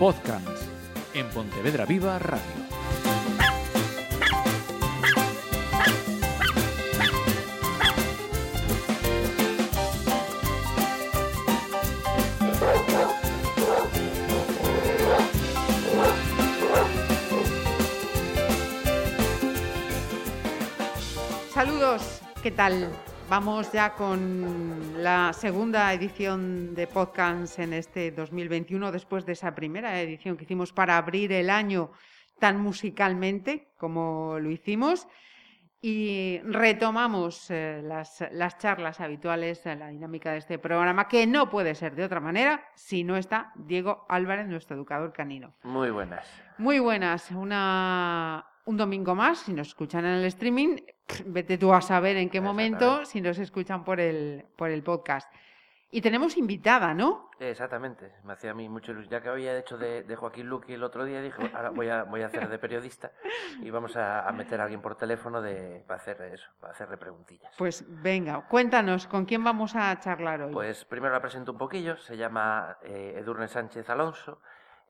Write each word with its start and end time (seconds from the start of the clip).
Podcast 0.00 0.62
en 1.12 1.28
Pontevedra 1.28 1.84
Viva 1.84 2.18
Radio. 2.18 2.40
Saludos, 21.52 22.22
¿qué 22.42 22.50
tal? 22.50 22.90
Vamos 23.30 23.70
ya 23.70 23.94
con 23.94 25.04
la 25.04 25.32
segunda 25.32 25.92
edición 25.92 26.74
de 26.74 26.88
podcast 26.88 27.60
en 27.60 27.74
este 27.74 28.10
2021, 28.10 28.90
después 28.90 29.24
de 29.24 29.34
esa 29.34 29.54
primera 29.54 30.00
edición 30.00 30.36
que 30.36 30.42
hicimos 30.42 30.72
para 30.72 30.96
abrir 30.96 31.30
el 31.30 31.48
año 31.48 31.92
tan 32.40 32.60
musicalmente 32.60 33.68
como 33.78 34.36
lo 34.40 34.50
hicimos. 34.50 35.06
Y 35.80 36.40
retomamos 36.42 37.52
eh, 37.52 37.80
las, 37.84 38.24
las, 38.32 38.58
charlas 38.58 39.00
habituales, 39.00 39.64
la 39.64 39.86
dinámica 39.86 40.32
de 40.32 40.38
este 40.38 40.58
programa, 40.58 41.06
que 41.06 41.24
no 41.28 41.48
puede 41.48 41.76
ser 41.76 41.94
de 41.94 42.02
otra 42.02 42.18
manera 42.18 42.64
si 42.74 43.04
no 43.04 43.16
está 43.16 43.52
Diego 43.54 44.06
Álvarez, 44.08 44.48
nuestro 44.48 44.74
educador 44.74 45.12
canino. 45.12 45.54
Muy 45.62 45.90
buenas. 45.90 46.26
Muy 46.58 46.80
buenas. 46.80 47.30
Una, 47.30 48.44
un 48.70 48.76
domingo 48.76 49.14
más, 49.14 49.40
si 49.40 49.52
nos 49.52 49.68
escuchan 49.68 50.04
en 50.06 50.12
el 50.12 50.24
streaming, 50.26 50.76
vete 51.26 51.58
tú 51.58 51.72
a 51.74 51.80
saber 51.80 52.16
en 52.16 52.30
qué 52.30 52.40
momento, 52.40 53.04
si 53.04 53.20
nos 53.20 53.38
escuchan 53.38 53.84
por 53.84 54.00
el, 54.00 54.46
por 54.56 54.70
el 54.70 54.82
podcast. 54.82 55.30
Y 55.92 56.00
tenemos 56.02 56.36
invitada, 56.36 56.94
¿no? 56.94 57.30
Exactamente, 57.40 58.12
me 58.22 58.34
hacía 58.34 58.52
a 58.52 58.54
mí 58.54 58.68
mucho 58.68 58.92
ilusión. 58.92 59.10
Ya 59.10 59.20
que 59.20 59.28
había 59.28 59.58
hecho 59.58 59.76
de, 59.76 60.04
de 60.04 60.14
Joaquín 60.14 60.46
Luqui 60.46 60.74
el 60.74 60.84
otro 60.84 61.04
día, 61.04 61.20
dije, 61.20 61.50
ahora 61.52 61.70
voy 61.70 61.88
a, 61.88 62.04
voy 62.04 62.22
a 62.22 62.26
hacer 62.26 62.48
de 62.48 62.58
periodista 62.60 63.10
y 63.60 63.70
vamos 63.70 63.96
a, 63.96 64.28
a, 64.28 64.30
meter 64.30 64.60
a 64.60 64.64
alguien 64.64 64.80
por 64.80 64.94
teléfono 64.94 65.42
de, 65.42 65.82
para 65.88 66.00
hacer 66.00 66.22
eso, 66.32 66.48
para 66.60 66.74
hacerle 66.74 66.96
preguntillas. 66.96 67.52
Pues 67.58 67.84
venga, 67.88 68.46
cuéntanos, 68.46 69.08
¿con 69.08 69.24
quién 69.24 69.42
vamos 69.42 69.74
a 69.74 69.98
charlar 69.98 70.42
hoy? 70.42 70.52
Pues 70.52 70.84
primero 70.84 71.12
la 71.12 71.20
presento 71.20 71.50
un 71.50 71.58
poquillo, 71.58 71.96
se 71.96 72.16
llama 72.16 72.78
eh, 72.84 73.16
Edurne 73.18 73.48
Sánchez 73.48 73.90
Alonso. 73.90 74.40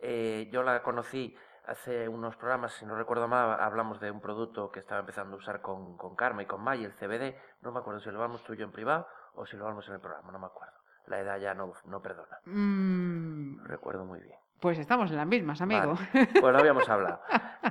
Eh, 0.03 0.51
yo 0.53 0.63
la 0.63 0.83
conocí 0.83 1.35
hace 1.71 2.09
unos 2.09 2.37
programas, 2.37 2.73
si 2.73 2.85
no 2.85 2.97
recuerdo 2.97 3.29
mal, 3.29 3.61
hablamos 3.61 4.01
de 4.01 4.11
un 4.11 4.21
producto 4.21 4.71
que 4.73 4.81
estaba 4.81 5.01
empezando 5.01 5.37
a 5.37 5.39
usar 5.39 5.61
con, 5.61 5.97
con 5.97 6.17
Karma 6.17 6.43
y 6.43 6.47
con 6.47 6.61
May, 6.63 6.85
el 6.85 6.93
CBD. 6.93 7.37
No 7.63 7.71
me 7.71 7.79
acuerdo 7.79 8.01
si 8.01 8.11
lo 8.11 8.17
hablamos 8.17 8.43
tú 8.43 8.55
y 8.55 8.57
yo 8.57 8.65
en 8.65 8.73
privado 8.73 9.07
o 9.35 9.47
si 9.47 9.57
lo 9.57 9.65
hablamos 9.65 9.87
en 9.89 9.95
el 9.95 10.01
programa, 10.01 10.33
no 10.33 10.39
me 10.41 10.47
acuerdo. 10.47 10.75
La 11.07 11.21
edad 11.21 11.39
ya 11.39 11.55
no, 11.55 11.73
no 11.87 12.03
perdona. 12.03 12.39
Mm, 12.45 13.65
Recuerdo 13.65 14.05
muy 14.05 14.21
bien. 14.21 14.37
pues 14.61 14.79
estamos 14.79 15.11
en 15.11 15.17
las 15.17 15.27
mismas, 15.27 15.61
amigo. 15.61 15.95
Vale. 15.95 16.29
Pues 16.41 16.53
lo 16.53 16.59
habíamos 16.59 16.89
hablado. 16.89 17.21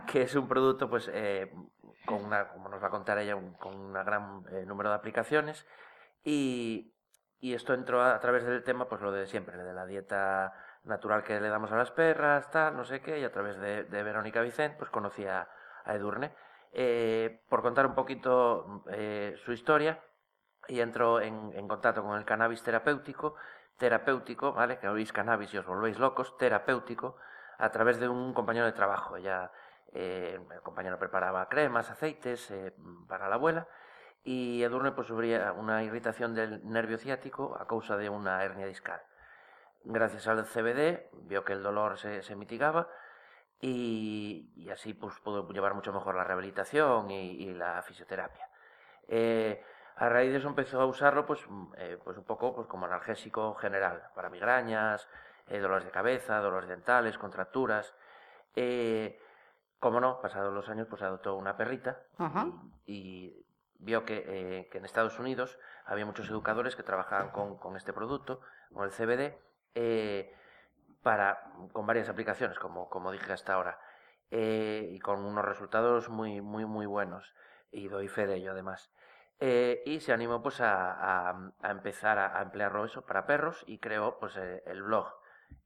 que 0.07 0.21
es 0.23 0.35
un 0.35 0.47
producto, 0.47 0.89
pues, 0.89 1.09
eh, 1.13 1.53
con 2.05 2.23
una, 2.23 2.47
como 2.49 2.69
nos 2.69 2.81
va 2.81 2.87
a 2.87 2.91
contar 2.91 3.17
ella, 3.17 3.35
un, 3.35 3.53
con 3.53 3.75
un 3.75 3.93
gran 3.93 4.43
eh, 4.51 4.65
número 4.65 4.89
de 4.89 4.95
aplicaciones. 4.95 5.65
Y, 6.23 6.93
y 7.39 7.53
esto 7.53 7.73
entró 7.73 8.01
a, 8.01 8.15
a, 8.15 8.19
través 8.19 8.45
del 8.45 8.63
tema, 8.63 8.87
pues 8.87 9.01
lo 9.01 9.11
de 9.11 9.27
siempre, 9.27 9.57
de 9.57 9.73
la 9.73 9.85
dieta 9.85 10.53
natural 10.83 11.23
que 11.23 11.39
le 11.39 11.49
damos 11.49 11.71
a 11.71 11.77
las 11.77 11.91
perras, 11.91 12.49
tal, 12.51 12.75
no 12.75 12.83
sé 12.83 13.01
qué, 13.01 13.19
y 13.19 13.23
a 13.23 13.31
través 13.31 13.59
de, 13.59 13.83
Verónica 13.83 14.41
Vicent, 14.41 14.77
pues 14.77 14.89
conocí 14.89 15.25
a, 15.25 15.47
Edurne. 15.85 16.35
Eh, 16.71 17.41
por 17.49 17.63
contar 17.63 17.87
un 17.87 17.95
poquito 17.95 18.83
eh, 18.91 19.33
su 19.43 19.51
historia, 19.51 20.03
y 20.67 20.81
entró 20.81 21.19
en, 21.19 21.51
en, 21.55 21.67
contacto 21.67 22.03
con 22.03 22.17
el 22.17 22.25
cannabis 22.25 22.61
terapéutico, 22.61 23.35
terapéutico, 23.77 24.53
¿vale? 24.53 24.77
Que 24.77 24.87
oís 24.87 25.11
cannabis 25.11 25.53
y 25.53 25.57
os 25.57 25.65
volvéis 25.65 25.97
locos, 25.97 26.37
terapéutico, 26.37 27.17
a 27.57 27.71
través 27.71 27.99
de 27.99 28.07
un 28.07 28.33
compañero 28.33 28.65
de 28.65 28.73
trabajo. 28.73 29.17
Ella, 29.17 29.51
eh, 29.93 30.39
el 30.51 30.61
compañero 30.61 30.99
preparaba 30.99 31.49
cremas, 31.49 31.89
aceites 31.89 32.51
eh, 32.51 32.73
para 33.07 33.27
la 33.27 33.35
abuela, 33.35 33.67
y 34.23 34.61
Edurne 34.61 34.91
pues 34.91 35.07
sufría 35.07 35.53
una 35.53 35.83
irritación 35.83 36.35
del 36.35 36.61
nervio 36.67 36.97
ciático 36.97 37.57
a 37.59 37.67
causa 37.67 37.97
de 37.97 38.09
una 38.09 38.43
hernia 38.43 38.67
discal. 38.67 39.01
Gracias 39.83 40.27
al 40.27 40.45
CBD 40.45 41.09
vio 41.23 41.43
que 41.43 41.53
el 41.53 41.63
dolor 41.63 41.97
se, 41.97 42.21
se 42.21 42.35
mitigaba 42.35 42.89
y, 43.61 44.51
y, 44.55 44.69
así 44.69 44.93
pues 44.93 45.19
pudo 45.19 45.47
llevar 45.49 45.73
mucho 45.73 45.93
mejor 45.93 46.15
la 46.15 46.23
rehabilitación 46.23 47.11
y, 47.11 47.31
y 47.31 47.53
la 47.53 47.81
fisioterapia. 47.81 48.49
Eh, 49.07 49.63
a 49.99 50.07
raíz 50.07 50.31
de 50.31 50.37
eso 50.37 50.47
empezó 50.47 50.79
a 50.79 50.85
usarlo 50.85 51.25
pues, 51.25 51.41
eh, 51.75 51.99
pues 52.01 52.17
un 52.17 52.23
poco 52.23 52.55
pues 52.55 52.67
como 52.67 52.85
analgésico 52.85 53.53
general, 53.55 54.01
para 54.15 54.29
migrañas, 54.29 55.09
eh, 55.47 55.59
dolores 55.59 55.83
de 55.83 55.91
cabeza, 55.91 56.39
dolores 56.39 56.69
dentales, 56.69 57.17
contracturas. 57.17 57.93
Eh, 58.55 59.19
como 59.77 59.99
no, 59.99 60.21
pasados 60.21 60.53
los 60.53 60.69
años 60.69 60.87
pues 60.89 61.01
adoptó 61.01 61.35
una 61.35 61.57
perrita 61.57 62.01
y, 62.85 62.93
y, 62.93 63.45
vio 63.79 64.05
que, 64.05 64.67
que, 64.71 64.77
en 64.77 64.85
Estados 64.85 65.19
Unidos 65.19 65.59
había 65.85 66.05
muchos 66.05 66.29
educadores 66.29 66.77
que 66.77 66.83
trabajaban 66.83 67.31
con, 67.31 67.57
con 67.57 67.75
este 67.75 67.91
producto, 67.91 68.39
con 68.73 68.85
el 68.85 68.91
CBD, 68.91 69.37
eh, 69.75 70.33
para, 71.01 71.51
con 71.71 71.85
varias 71.85 72.09
aplicaciones, 72.09 72.59
como, 72.59 72.89
como 72.89 73.11
dije 73.11 73.31
hasta 73.31 73.53
ahora, 73.53 73.79
eh, 74.31 74.89
y 74.91 74.99
con 74.99 75.23
unos 75.25 75.45
resultados 75.45 76.09
muy, 76.09 76.41
muy, 76.41 76.65
muy 76.65 76.85
buenos. 76.85 77.33
Y 77.71 77.87
doy 77.87 78.07
fe 78.07 78.27
de 78.27 78.37
ello 78.37 78.51
además. 78.51 78.91
Eh, 79.41 79.83
y 79.85 80.01
se 80.01 80.11
animó 80.11 80.41
pues 80.41 80.59
a, 80.59 81.29
a, 81.61 81.71
empezar 81.71 82.17
a, 82.19 82.37
a, 82.37 82.41
emplearlo 82.41 82.83
eso 82.83 83.05
para 83.05 83.25
perros 83.25 83.63
y 83.67 83.79
creó 83.79 84.19
pues 84.19 84.35
eh, 84.35 84.61
el 84.65 84.83
blog 84.83 85.07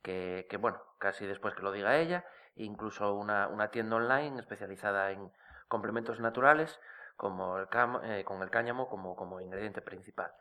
que, 0.04 0.46
que, 0.48 0.58
bueno 0.58 0.80
casi 1.00 1.26
después 1.26 1.56
que 1.56 1.64
lo 1.64 1.72
diga 1.72 1.98
ella 1.98 2.24
incluso 2.56 3.16
una, 3.16 3.48
una 3.48 3.72
tienda 3.72 3.96
online 3.96 4.40
especializada 4.40 5.10
en 5.10 5.32
complementos 5.68 6.20
naturales 6.20 6.80
como 7.16 7.58
el 7.58 7.68
cam, 7.68 8.00
eh, 8.04 8.24
con 8.24 8.44
el 8.44 8.52
cáñamo 8.52 8.88
como, 8.88 9.16
como 9.16 9.42
ingrediente 9.42 9.82
principal 9.82 10.32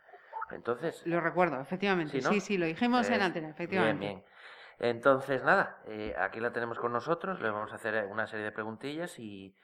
entonces 0.53 1.07
lo 1.07 1.21
recuerdo 1.21 1.61
efectivamente 1.61 2.21
sí, 2.21 2.25
¿no? 2.25 2.33
sí, 2.33 2.41
sí 2.41 2.59
lo 2.59 2.67
dijimos 2.67 3.09
en 3.11 3.23
antena 3.23 3.51
efectivamente 3.51 4.07
bien, 4.07 4.25
bien. 4.79 4.91
entonces 4.91 5.43
nada 5.45 5.83
eh, 5.87 6.15
aquí 6.19 6.41
la 6.41 6.53
tenemos 6.53 6.79
con 6.79 6.93
nosotros 6.93 7.41
le 7.41 7.51
vamos 7.51 7.73
a 7.73 7.77
hacer 7.77 8.07
una 8.07 8.27
serie 8.27 8.45
de 8.45 8.53
preguntillas 8.53 9.19
y, 9.19 9.57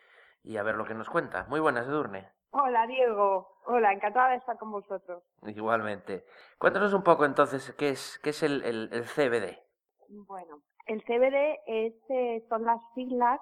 y 0.43 0.57
a 0.57 0.63
ver 0.63 0.77
lo 0.77 0.85
que 0.85 0.95
nos 0.95 1.09
cuenta 1.09 1.45
muy 1.49 1.61
buenas 1.61 1.87
Edurne 1.87 2.31
Hola 2.51 2.87
Diego, 2.87 3.61
hola, 3.67 3.93
encantada 3.93 4.31
de 4.31 4.37
estar 4.37 4.57
con 4.57 4.73
vosotros. 4.73 5.23
Igualmente. 5.43 6.25
Cuéntanos 6.57 6.95
un 6.95 7.03
poco 7.03 7.27
entonces 7.27 7.75
qué 7.77 7.91
es, 7.91 8.19
qué 8.23 8.31
es 8.31 8.43
el, 8.43 8.63
el, 8.65 8.89
el 8.91 9.05
CBD. 9.05 9.59
Bueno, 10.09 10.63
el 10.87 11.03
CBD 11.05 11.59
es, 11.67 11.95
eh, 12.09 12.45
son 12.49 12.65
las 12.65 12.81
siglas 12.95 13.39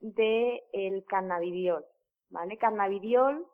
del 0.00 0.60
de 0.72 1.04
cannabidiol, 1.08 1.84
¿vale? 2.28 2.58
Cannabidiol 2.58 3.46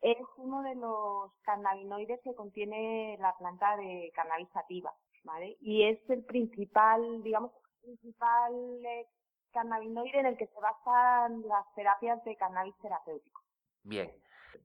es 0.00 0.18
uno 0.36 0.62
de 0.62 0.74
los 0.74 1.32
cannabinoides 1.42 2.20
que 2.22 2.34
contiene 2.34 3.16
la 3.20 3.36
planta 3.36 3.76
de 3.76 4.12
cannabis 4.14 4.48
sativa, 4.52 4.92
¿vale? 5.24 5.56
Y 5.60 5.84
es 5.84 5.98
el 6.10 6.24
principal, 6.24 7.22
digamos, 7.22 7.52
el 7.82 7.96
principal 7.96 8.52
eh, 8.84 9.06
cannabinoide 9.52 10.20
en 10.20 10.26
el 10.26 10.36
que 10.36 10.46
se 10.46 10.60
basan 10.60 11.42
las 11.48 11.64
terapias 11.74 12.22
de 12.24 12.36
cannabis 12.36 12.76
terapéutico. 12.82 13.42
Bien 13.82 14.10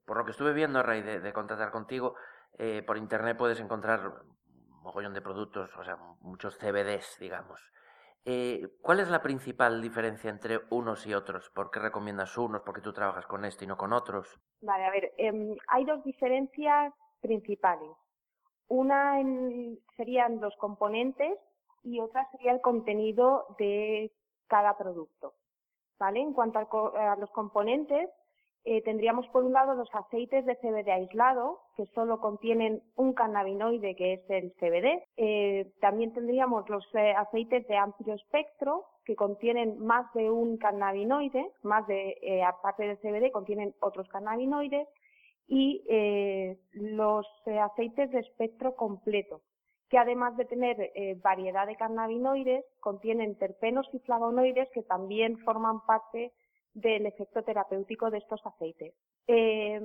por 0.06 0.18
lo 0.18 0.26
que 0.26 0.32
estuve 0.32 0.54
viendo 0.54 0.80
a 0.80 0.84
raíz 0.84 1.06
de, 1.06 1.20
de 1.20 1.34
contactar 1.34 1.72
contigo, 1.72 2.16
eh, 2.58 2.84
por 2.86 2.98
internet 2.98 3.38
puedes 3.38 3.60
encontrar 3.60 4.08
un 4.08 4.82
mogollón 4.84 5.14
de 5.14 5.22
productos, 5.22 5.70
o 5.78 5.84
sea, 5.84 5.98
muchos 6.22 6.58
CBDs, 6.58 7.18
digamos. 7.20 7.62
Eh, 8.24 8.68
¿Cuál 8.82 9.00
es 9.00 9.10
la 9.10 9.22
principal 9.22 9.82
diferencia 9.82 10.30
entre 10.30 10.60
unos 10.70 11.08
y 11.08 11.14
otros? 11.14 11.50
¿Por 11.50 11.72
qué 11.72 11.80
recomiendas 11.80 12.38
unos? 12.38 12.62
¿Por 12.62 12.76
qué 12.76 12.82
tú 12.82 12.94
trabajas 12.94 13.26
con 13.26 13.46
este 13.46 13.66
y 13.66 13.68
no 13.68 13.78
con 13.78 13.94
otros? 13.94 14.40
Vale, 14.62 14.86
a 14.86 14.92
ver, 14.92 15.14
eh, 15.18 15.58
hay 15.68 15.86
dos 15.86 16.04
diferencias 16.04 16.94
principales. 17.20 17.90
Una 18.68 19.20
en, 19.20 19.80
serían 19.98 20.40
los 20.40 20.56
componentes 20.58 21.38
y 21.84 22.00
otra 22.00 22.30
sería 22.32 22.52
el 22.52 22.62
contenido 22.62 23.56
de 23.58 24.12
cada 24.48 24.78
producto. 24.78 25.34
¿Vale? 25.98 26.20
En 26.20 26.34
cuanto 26.34 26.60
a, 26.60 27.14
a 27.14 27.16
los 27.16 27.30
componentes, 27.32 28.10
eh, 28.64 28.84
tendríamos 28.84 29.28
por 29.30 29.44
un 29.44 29.54
lado 29.54 29.74
los 29.74 29.90
aceites 29.94 30.46
de 30.46 30.56
CBD 30.58 30.92
aislado, 30.92 31.62
que 31.76 31.88
solo 31.88 32.20
contienen 32.20 32.84
un 32.96 33.14
cannabinoide, 33.14 33.96
que 33.96 34.14
es 34.14 34.30
el 34.30 34.54
CBD. 34.54 35.04
Eh, 35.18 35.72
también 35.82 36.14
tendríamos 36.14 36.70
los 36.70 36.86
eh, 36.94 37.14
aceites 37.18 37.68
de 37.68 37.78
amplio 37.78 38.14
espectro, 38.14 38.86
que 39.04 39.16
contienen 39.16 39.80
más 39.80 40.14
de 40.14 40.30
un 40.30 40.58
cannabinoide, 40.58 41.52
más 41.64 41.88
de, 41.88 42.18
eh, 42.22 42.44
aparte 42.44 42.84
del 42.84 43.00
CBD, 43.00 43.32
contienen 43.32 43.74
otros 43.80 44.08
cannabinoides. 44.10 44.88
Y 45.48 45.84
los 46.72 47.28
aceites 47.46 48.10
de 48.12 48.20
espectro 48.20 48.74
completo, 48.74 49.42
que 49.90 49.98
además 49.98 50.38
de 50.38 50.46
tener 50.46 50.94
variedad 51.22 51.68
de 51.68 51.76
cannabinoides, 51.76 52.64
contienen 52.80 53.38
terpenos 53.38 53.86
y 53.92 54.00
flavonoides 54.00 54.70
que 54.70 54.84
también 54.84 55.38
forman 55.40 55.86
parte 55.86 56.32
del 56.74 57.06
efecto 57.06 57.44
terapéutico 57.44 58.10
de 58.10 58.20
estos 58.20 58.46
aceites. 58.46 58.94
Eh, 59.28 59.80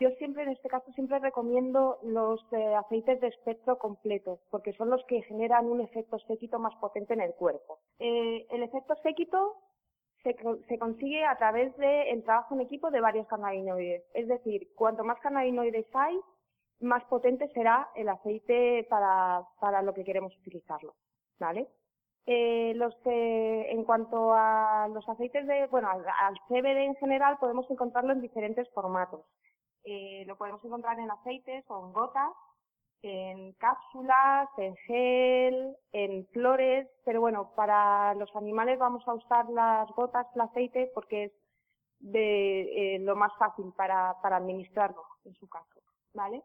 yo 0.00 0.10
siempre, 0.18 0.42
en 0.42 0.50
este 0.50 0.68
caso, 0.68 0.90
siempre 0.92 1.18
recomiendo 1.18 1.98
los 2.02 2.40
eh, 2.52 2.74
aceites 2.74 3.20
de 3.20 3.28
espectro 3.28 3.78
completo, 3.78 4.40
porque 4.50 4.72
son 4.72 4.90
los 4.90 5.04
que 5.04 5.22
generan 5.22 5.66
un 5.66 5.80
efecto 5.80 6.18
séquito 6.20 6.58
más 6.58 6.74
potente 6.76 7.14
en 7.14 7.20
el 7.20 7.34
cuerpo. 7.34 7.78
Eh, 7.98 8.46
el 8.50 8.62
efecto 8.62 8.94
séquito 9.02 9.56
se, 10.22 10.34
se, 10.68 10.78
consigue 10.78 11.24
a 11.24 11.36
través 11.36 11.76
del 11.76 12.24
trabajo 12.24 12.54
en 12.54 12.62
equipo 12.62 12.90
de 12.90 13.00
varios 13.00 13.26
cannabinoides. 13.28 14.02
Es 14.14 14.26
decir, 14.26 14.68
cuanto 14.74 15.04
más 15.04 15.20
cannabinoides 15.20 15.86
hay, 15.92 16.18
más 16.80 17.04
potente 17.04 17.48
será 17.48 17.88
el 17.94 18.08
aceite 18.08 18.86
para, 18.90 19.42
para 19.60 19.82
lo 19.82 19.94
que 19.94 20.04
queremos 20.04 20.36
utilizarlo. 20.38 20.94
¿Vale? 21.38 21.68
Eh, 22.26 22.72
los, 22.76 22.94
eh, 23.04 23.66
en 23.70 23.84
cuanto 23.84 24.32
a 24.32 24.88
los 24.88 25.06
aceites 25.08 25.46
de, 25.46 25.66
bueno, 25.66 25.88
al, 25.90 26.34
CBD 26.48 26.84
en 26.84 26.94
general 26.96 27.36
podemos 27.38 27.70
encontrarlo 27.70 28.12
en 28.12 28.22
diferentes 28.22 28.68
formatos. 28.72 29.26
Eh, 29.84 30.24
lo 30.26 30.36
podemos 30.36 30.64
encontrar 30.64 30.98
en 30.98 31.10
aceites 31.10 31.64
o 31.68 31.86
en 31.86 31.92
gotas, 31.92 32.32
en 33.02 33.52
cápsulas, 33.54 34.48
en 34.56 34.74
gel, 34.86 35.76
en 35.92 36.26
flores, 36.28 36.88
pero 37.04 37.20
bueno, 37.20 37.50
para 37.54 38.14
los 38.14 38.34
animales 38.34 38.78
vamos 38.78 39.06
a 39.06 39.12
usar 39.12 39.48
las 39.50 39.90
gotas, 39.90 40.26
el 40.34 40.40
aceite, 40.40 40.90
porque 40.94 41.24
es 41.24 41.32
de 42.00 42.96
eh, 42.96 42.98
lo 43.00 43.16
más 43.16 43.32
fácil 43.38 43.72
para, 43.76 44.16
para 44.22 44.36
administrarlo 44.36 45.02
en 45.24 45.34
su 45.34 45.48
caso, 45.48 45.80
¿vale? 46.14 46.42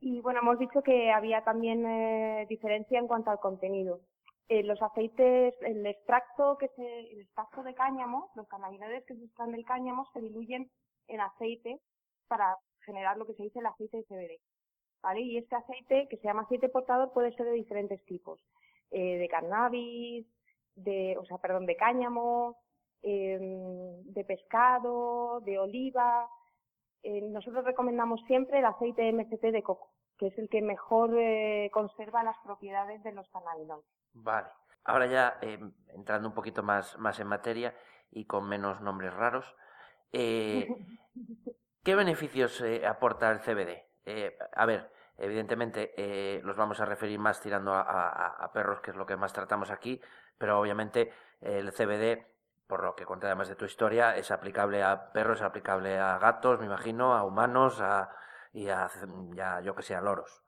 Y 0.00 0.20
bueno, 0.20 0.40
hemos 0.40 0.58
dicho 0.58 0.82
que 0.82 1.10
había 1.10 1.42
también 1.44 1.86
eh, 1.86 2.46
diferencia 2.48 2.98
en 2.98 3.06
cuanto 3.06 3.30
al 3.30 3.40
contenido. 3.40 4.00
Eh, 4.48 4.62
los 4.62 4.80
aceites, 4.82 5.54
el 5.62 5.86
extracto 5.86 6.58
que 6.58 6.68
se, 6.68 7.00
el 7.00 7.20
extracto 7.22 7.62
de 7.62 7.74
cáñamo, 7.74 8.30
los 8.34 8.46
cannabinoides 8.48 9.04
que 9.06 9.14
se 9.14 9.24
extraen 9.24 9.52
del 9.52 9.64
cáñamo 9.64 10.06
se 10.12 10.20
diluyen 10.20 10.70
en 11.08 11.20
aceite 11.20 11.80
para 12.28 12.56
generar 12.80 13.16
lo 13.16 13.26
que 13.26 13.34
se 13.34 13.44
dice 13.44 13.60
el 13.60 13.66
aceite 13.66 13.98
de 13.98 14.04
CBD. 14.04 14.40
¿Vale? 15.02 15.20
Y 15.20 15.38
este 15.38 15.56
aceite, 15.56 16.06
que 16.08 16.16
se 16.16 16.24
llama 16.24 16.42
aceite 16.42 16.68
portador, 16.68 17.12
puede 17.12 17.32
ser 17.34 17.46
de 17.46 17.52
diferentes 17.52 18.02
tipos. 18.04 18.40
Eh, 18.90 19.18
de 19.18 19.28
cannabis, 19.28 20.26
de, 20.76 21.16
o 21.18 21.24
sea, 21.24 21.38
perdón, 21.38 21.66
de 21.66 21.76
cáñamo, 21.76 22.56
eh, 23.02 23.38
de 24.04 24.24
pescado, 24.24 25.40
de 25.40 25.58
oliva. 25.58 26.28
Eh, 27.02 27.20
nosotros 27.20 27.64
recomendamos 27.64 28.20
siempre 28.26 28.60
el 28.60 28.64
aceite 28.64 29.12
MCT 29.12 29.42
de 29.52 29.62
coco, 29.62 29.90
que 30.18 30.28
es 30.28 30.38
el 30.38 30.48
que 30.48 30.62
mejor 30.62 31.14
eh, 31.18 31.70
conserva 31.72 32.24
las 32.24 32.36
propiedades 32.38 33.02
de 33.02 33.12
los 33.12 33.28
cannabinoides. 33.28 33.84
Vale. 34.14 34.48
Ahora 34.84 35.06
ya 35.06 35.38
eh, 35.42 35.58
entrando 35.94 36.28
un 36.28 36.34
poquito 36.34 36.62
más, 36.62 36.98
más 36.98 37.18
en 37.18 37.26
materia 37.26 37.74
y 38.10 38.26
con 38.26 38.48
menos 38.48 38.80
nombres 38.80 39.12
raros, 39.12 39.54
eh, 40.12 40.68
¿qué 41.82 41.94
beneficios 41.94 42.60
eh, 42.60 42.86
aporta 42.86 43.30
el 43.30 43.40
CBD? 43.40 43.84
Eh, 44.04 44.38
a 44.54 44.66
ver, 44.66 44.92
evidentemente 45.18 45.92
eh, 45.96 46.40
los 46.44 46.56
vamos 46.56 46.80
a 46.80 46.84
referir 46.84 47.18
más 47.18 47.40
tirando 47.40 47.72
a, 47.72 47.80
a, 47.82 48.28
a, 48.28 48.52
perros, 48.52 48.80
que 48.80 48.92
es 48.92 48.96
lo 48.96 49.06
que 49.06 49.16
más 49.16 49.32
tratamos 49.32 49.70
aquí, 49.70 50.00
pero 50.38 50.60
obviamente 50.60 51.12
el 51.40 51.72
CBD, 51.72 52.26
por 52.66 52.84
lo 52.84 52.94
que 52.94 53.04
conté 53.06 53.26
además 53.26 53.48
de 53.48 53.56
tu 53.56 53.64
historia, 53.64 54.16
es 54.16 54.30
aplicable 54.30 54.82
a 54.82 55.12
perros, 55.12 55.40
es 55.40 55.44
aplicable 55.44 55.98
a 55.98 56.18
gatos, 56.18 56.60
me 56.60 56.66
imagino, 56.66 57.14
a 57.14 57.24
humanos 57.24 57.80
a, 57.80 58.10
y 58.52 58.68
a, 58.68 58.88
ya, 59.34 59.60
yo 59.60 59.74
que 59.74 59.82
sé, 59.82 59.94
a 59.94 60.00
loros. 60.00 60.43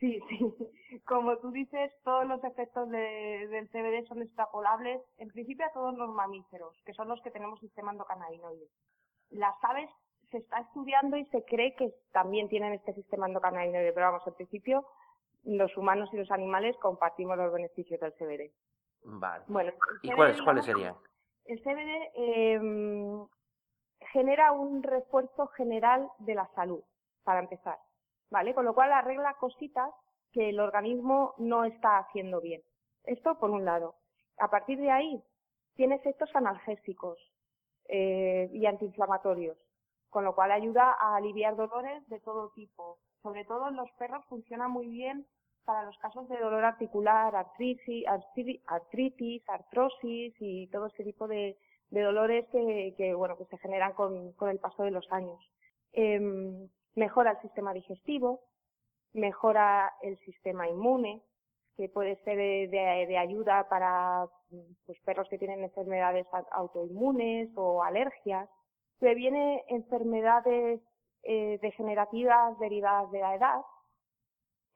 Sí, 0.00 0.18
sí. 0.28 1.00
Como 1.06 1.36
tú 1.38 1.50
dices, 1.50 1.92
todos 2.02 2.26
los 2.26 2.42
efectos 2.42 2.88
de, 2.90 3.46
del 3.48 3.68
CBD 3.68 4.06
son 4.08 4.22
extrapolables, 4.22 5.00
en 5.18 5.28
principio, 5.28 5.66
a 5.66 5.72
todos 5.72 5.96
los 5.96 6.08
mamíferos, 6.10 6.74
que 6.84 6.94
son 6.94 7.08
los 7.08 7.20
que 7.22 7.30
tenemos 7.30 7.60
sistema 7.60 7.92
endocannabinoide. 7.92 8.66
Las 9.30 9.54
aves 9.62 9.90
se 10.30 10.38
está 10.38 10.60
estudiando 10.60 11.16
y 11.16 11.24
se 11.26 11.44
cree 11.44 11.74
que 11.76 11.94
también 12.12 12.48
tienen 12.48 12.72
este 12.72 12.94
sistema 12.94 13.26
endocannabinoide, 13.26 13.92
pero 13.92 14.06
vamos, 14.06 14.26
en 14.26 14.34
principio, 14.34 14.86
los 15.44 15.76
humanos 15.76 16.08
y 16.12 16.16
los 16.16 16.30
animales 16.30 16.76
compartimos 16.78 17.36
los 17.36 17.52
beneficios 17.52 18.00
del 18.00 18.12
CBD. 18.14 18.50
Vale. 19.02 19.44
Bueno, 19.48 19.72
¿Y 20.02 20.08
CBD, 20.08 20.16
cuáles, 20.16 20.42
cuáles 20.42 20.64
serían? 20.64 20.94
El 21.44 21.60
CBD 21.62 22.10
eh, 22.14 23.26
genera 24.12 24.52
un 24.52 24.82
refuerzo 24.82 25.46
general 25.48 26.08
de 26.18 26.34
la 26.34 26.46
salud, 26.54 26.82
para 27.24 27.40
empezar. 27.40 27.78
¿Vale? 28.30 28.54
Con 28.54 28.64
lo 28.64 28.74
cual 28.74 28.92
arregla 28.92 29.34
cositas 29.34 29.90
que 30.32 30.50
el 30.50 30.60
organismo 30.60 31.34
no 31.38 31.64
está 31.64 31.98
haciendo 31.98 32.40
bien. 32.40 32.62
Esto 33.04 33.38
por 33.38 33.50
un 33.50 33.64
lado. 33.64 33.96
A 34.38 34.48
partir 34.48 34.78
de 34.78 34.90
ahí, 34.90 35.22
tiene 35.74 35.96
efectos 35.96 36.30
analgésicos 36.34 37.18
eh, 37.88 38.48
y 38.52 38.66
antiinflamatorios, 38.66 39.58
con 40.08 40.24
lo 40.24 40.34
cual 40.34 40.52
ayuda 40.52 40.96
a 41.00 41.16
aliviar 41.16 41.56
dolores 41.56 42.06
de 42.08 42.20
todo 42.20 42.50
tipo. 42.50 42.98
Sobre 43.22 43.44
todo 43.44 43.68
en 43.68 43.76
los 43.76 43.90
perros 43.92 44.24
funciona 44.26 44.68
muy 44.68 44.86
bien 44.88 45.26
para 45.64 45.84
los 45.84 45.96
casos 45.98 46.28
de 46.28 46.38
dolor 46.38 46.64
articular, 46.64 47.34
artritis, 47.36 48.04
artritis 48.66 49.48
artrosis 49.48 50.34
y 50.38 50.66
todo 50.68 50.86
ese 50.86 51.04
tipo 51.04 51.28
de, 51.28 51.58
dolores 51.90 52.46
que, 52.50 53.14
bueno, 53.14 53.36
que 53.36 53.44
se 53.46 53.58
generan 53.58 53.92
con, 53.92 54.34
el 54.48 54.58
paso 54.58 54.84
de 54.84 54.90
los 54.90 55.10
años. 55.12 55.38
Eh, 55.92 56.68
mejora 56.94 57.32
el 57.32 57.40
sistema 57.40 57.72
digestivo, 57.72 58.40
mejora 59.12 59.92
el 60.02 60.18
sistema 60.20 60.68
inmune, 60.68 61.22
que 61.76 61.88
puede 61.88 62.16
ser 62.24 62.36
de, 62.36 63.18
ayuda 63.18 63.68
para 63.68 64.26
pues, 64.86 65.00
perros 65.04 65.28
que 65.28 65.38
tienen 65.38 65.64
enfermedades 65.64 66.26
autoinmunes 66.52 67.50
o 67.56 67.82
alergias, 67.82 68.48
previene 68.98 69.64
enfermedades 69.68 70.80
eh, 71.22 71.58
degenerativas 71.62 72.58
derivadas 72.58 73.10
de 73.10 73.20
la 73.20 73.34
edad, 73.34 73.60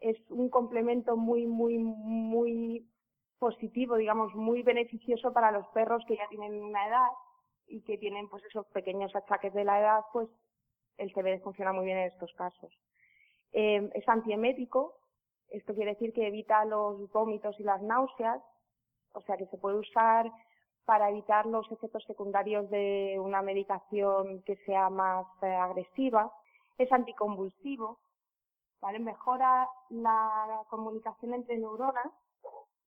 es 0.00 0.18
un 0.28 0.50
complemento 0.50 1.16
muy, 1.16 1.46
muy, 1.46 1.78
muy 1.78 2.86
positivo, 3.38 3.96
digamos, 3.96 4.34
muy 4.34 4.62
beneficioso 4.62 5.32
para 5.32 5.50
los 5.50 5.66
perros 5.68 6.04
que 6.06 6.16
ya 6.16 6.28
tienen 6.28 6.62
una 6.62 6.86
edad 6.86 7.08
y 7.66 7.82
que 7.82 7.98
tienen 7.98 8.28
pues 8.28 8.44
esos 8.44 8.66
pequeños 8.66 9.14
achaques 9.14 9.52
de 9.54 9.64
la 9.64 9.80
edad, 9.80 10.00
pues 10.12 10.28
el 10.98 11.12
CBD 11.12 11.42
funciona 11.42 11.72
muy 11.72 11.84
bien 11.84 11.98
en 11.98 12.08
estos 12.08 12.32
casos. 12.34 12.72
Eh, 13.52 13.88
es 13.94 14.08
antiemético, 14.08 14.94
esto 15.48 15.74
quiere 15.74 15.92
decir 15.92 16.12
que 16.12 16.26
evita 16.26 16.64
los 16.64 17.10
vómitos 17.12 17.58
y 17.60 17.62
las 17.62 17.80
náuseas, 17.82 18.42
o 19.12 19.20
sea 19.22 19.36
que 19.36 19.46
se 19.46 19.58
puede 19.58 19.78
usar 19.78 20.30
para 20.84 21.08
evitar 21.10 21.46
los 21.46 21.70
efectos 21.70 22.04
secundarios 22.04 22.68
de 22.70 23.16
una 23.18 23.42
medicación 23.42 24.42
que 24.42 24.56
sea 24.66 24.90
más 24.90 25.26
eh, 25.42 25.46
agresiva. 25.46 26.32
Es 26.76 26.90
anticonvulsivo, 26.92 27.98
¿vale? 28.80 28.98
Mejora 28.98 29.68
la 29.90 30.62
comunicación 30.68 31.34
entre 31.34 31.56
neuronas 31.56 32.12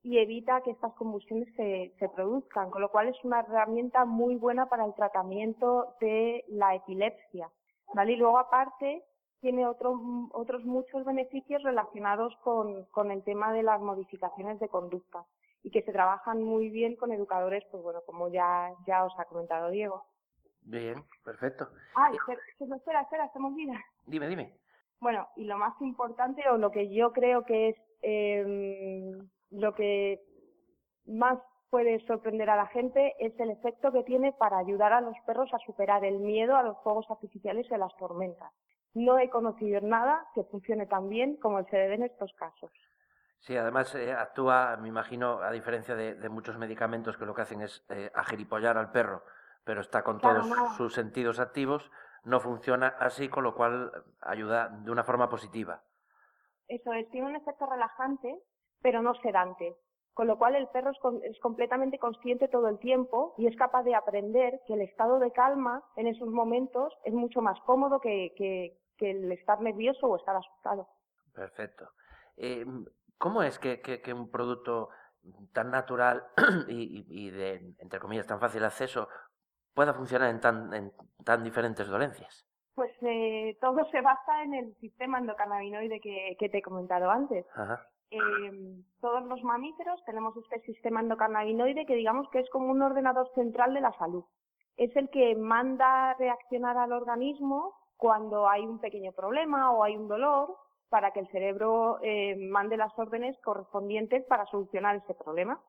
y 0.04 0.20
evita 0.20 0.62
que 0.62 0.72
estas 0.72 0.94
convulsiones 0.94 1.48
se, 1.56 1.94
se, 1.98 2.10
produzcan, 2.10 2.70
con 2.70 2.82
lo 2.82 2.92
cual 2.92 3.08
es 3.08 3.24
una 3.24 3.40
herramienta 3.40 4.06
muy 4.06 4.36
buena 4.36 4.70
para 4.70 4.86
el 4.86 4.94
tratamiento 4.94 5.96
de 6.00 6.46
la 6.50 6.76
epilepsia. 6.76 7.50
¿Vale? 7.94 8.14
Y 8.14 8.18
luego 8.18 8.38
aparte 8.38 9.04
tiene 9.40 9.66
otros 9.68 10.00
otros 10.32 10.64
muchos 10.66 11.06
beneficios 11.06 11.62
relacionados 11.64 12.36
con, 12.44 12.86
con 12.86 13.12
el 13.12 13.24
tema 13.24 13.54
de 13.54 13.64
las 13.64 13.80
modificaciones 13.82 14.60
de 14.60 14.70
conducta 14.70 15.26
y 15.64 15.72
que 15.72 15.82
se 15.84 15.92
trabajan 15.92 16.42
muy 16.44 16.70
bien 16.70 16.96
con 16.96 17.12
educadores, 17.12 17.64
pues 17.72 17.84
bueno, 17.84 18.02
como 18.06 18.30
ya, 18.30 18.72
ya 18.86 19.04
os 19.04 19.14
ha 19.20 19.26
comentado 19.26 19.70
Diego. 19.70 20.06
Bien, 20.62 21.04
perfecto. 21.24 21.70
Ah, 21.96 22.12
espera, 22.14 22.42
espera, 22.76 23.02
espera, 23.02 23.32
se 23.32 23.40
me 23.40 23.48
olvida. 23.48 23.74
Dime, 24.06 24.28
dime. 24.28 24.54
Bueno, 25.00 25.28
y 25.36 25.46
lo 25.46 25.58
más 25.58 25.80
importante 25.82 26.48
o 26.50 26.58
lo 26.58 26.72
que 26.72 26.94
yo 26.94 27.14
creo 27.14 27.44
que 27.44 27.70
es 27.70 27.76
eh, 28.02 29.18
lo 29.52 29.74
que 29.76 30.22
más 31.06 31.40
puede 31.70 32.00
sorprender 32.06 32.50
a 32.50 32.56
la 32.56 32.68
gente 32.68 33.16
es 33.20 33.38
el 33.40 33.52
efecto 33.52 33.92
que 33.92 34.04
tiene 34.04 34.32
para 34.34 34.58
ayudar 34.58 34.94
a 34.94 35.02
los 35.02 35.16
perros 35.26 35.54
a 35.54 35.60
superar 35.60 36.04
el 36.06 36.20
miedo 36.20 36.56
a 36.56 36.64
los 36.64 36.78
fuegos 36.84 37.06
artificiales 37.10 37.68
y 37.70 37.74
a 37.74 37.78
las 37.78 37.96
tormentas. 37.98 38.52
No 38.94 39.20
he 39.20 39.30
conocido 39.30 39.82
nada 39.82 40.26
que 40.34 40.44
funcione 40.46 40.86
tan 40.88 41.10
bien 41.10 41.38
como 41.38 41.60
el 41.60 41.66
CBD 41.66 41.94
en 41.96 42.04
estos 42.04 42.32
casos. 42.34 42.72
Sí, 43.40 43.56
además 43.56 43.94
eh, 43.96 44.12
actúa, 44.14 44.78
me 44.78 44.88
imagino, 44.88 45.42
a 45.42 45.52
diferencia 45.52 45.96
de, 45.96 46.16
de, 46.16 46.30
muchos 46.30 46.58
medicamentos 46.58 47.18
que 47.18 47.26
lo 47.26 47.36
que 47.36 47.44
hacen 47.44 47.62
es 47.62 47.86
eh, 47.90 48.12
ajeripollar 48.16 48.78
al 48.78 48.92
perro, 48.92 49.24
pero 49.64 49.82
está 49.82 50.04
con 50.04 50.20
Claro, 50.20 50.42
todos 50.42 50.50
nada. 50.56 50.70
sus 50.76 50.94
sentidos 50.96 51.40
activos, 51.40 51.92
no 52.24 52.40
funciona 52.40 52.96
así, 53.00 53.30
con 53.30 53.44
lo 53.44 53.54
cual 53.54 53.92
ayuda 54.22 54.70
de 54.70 54.90
una 54.90 55.04
forma 55.04 55.30
positiva. 55.30 55.82
Eso 56.68 56.92
es, 56.94 57.10
tiene 57.12 57.28
un 57.28 57.36
efecto 57.36 57.66
relajante, 57.68 58.40
pero 58.82 59.02
no 59.02 59.14
sedante. 59.16 59.76
Con 60.18 60.26
lo 60.26 60.40
cual 60.40 60.56
el 60.56 60.68
perro 60.70 60.90
es, 60.90 60.98
con- 60.98 61.24
es 61.24 61.40
completamente 61.42 62.00
consciente 62.00 62.48
todo 62.48 62.68
el 62.70 62.80
tiempo 62.80 63.36
y 63.38 63.46
es 63.46 63.56
capaz 63.56 63.84
de 63.84 63.94
aprender 63.94 64.62
que 64.66 64.74
el 64.74 64.82
estado 64.82 65.20
de 65.20 65.32
calma 65.32 65.84
en 65.96 66.08
esos 66.08 66.28
momentos 66.28 66.92
es 67.04 67.14
mucho 67.14 67.40
más 67.44 67.60
cómodo 67.68 68.00
que, 68.02 68.34
que- 68.36 68.80
que 68.98 69.12
el 69.12 69.32
estar 69.32 69.62
nervioso 69.62 70.08
o 70.08 70.16
estar 70.16 70.36
asustado. 70.36 70.88
Perfecto. 71.36 71.92
Eh, 72.36 72.66
¿Cómo 73.20 73.44
es 73.44 73.60
que, 73.60 73.80
que- 73.80 74.12
un 74.12 74.32
producto 74.32 74.90
tan 75.54 75.70
natural 75.70 76.26
y 76.68 77.30
de, 77.30 77.76
entre 77.78 78.00
comillas, 78.00 78.26
tan 78.26 78.40
fácil 78.40 78.64
acceso 78.64 79.08
pueda 79.76 79.94
funcionar 79.94 80.32
en 80.32 80.40
tan, 80.42 80.74
en 80.74 80.92
tan 81.24 81.44
diferentes 81.44 81.88
dolencias? 81.88 82.44
Pues 82.74 82.92
eh, 83.02 83.56
todo 83.62 83.86
se 83.92 84.02
basa 84.02 84.42
en 84.42 84.56
el 84.56 84.76
sistema 84.78 85.20
endocannabinoide 85.20 86.00
que, 86.02 86.36
que 86.40 86.50
te 86.50 86.58
he 86.58 86.62
comentado 86.64 87.08
antes. 87.12 87.46
Ajá. 87.54 87.86
Eh, 88.10 88.82
todos 89.02 89.24
los 89.26 89.44
mamíferos 89.44 90.04
tenemos 90.06 90.36
este 90.38 90.62
sistema 90.62 91.02
endocannabinoide 91.02 91.86
que 91.86 91.96
digamos 91.96 92.30
que 92.30 92.40
es 92.40 92.50
como 92.50 92.72
un 92.72 92.82
ordenador 92.82 93.30
central 93.36 93.74
de 93.74 93.82
la 93.82 93.92
salud. 93.98 94.24
Es 94.78 94.96
el 94.96 95.10
que 95.10 95.36
manda 95.36 96.14
reaccionar 96.14 96.78
al 96.78 96.94
organismo 96.94 97.74
cuando 97.98 98.48
hay 98.48 98.66
un 98.66 98.80
pequeño 98.80 99.12
problema 99.12 99.72
o 99.72 99.84
hay 99.84 99.98
un 99.98 100.08
dolor 100.08 100.56
para 100.90 101.12
que 101.12 101.20
el 101.20 101.28
cerebro 101.30 102.00
eh, 102.02 102.36
mande 102.38 102.78
las 102.78 102.98
órdenes 102.98 103.38
correspondientes 103.42 104.24
para 104.26 104.46
solucionar 104.46 104.96
ese 104.96 105.14
problema. 105.14 105.62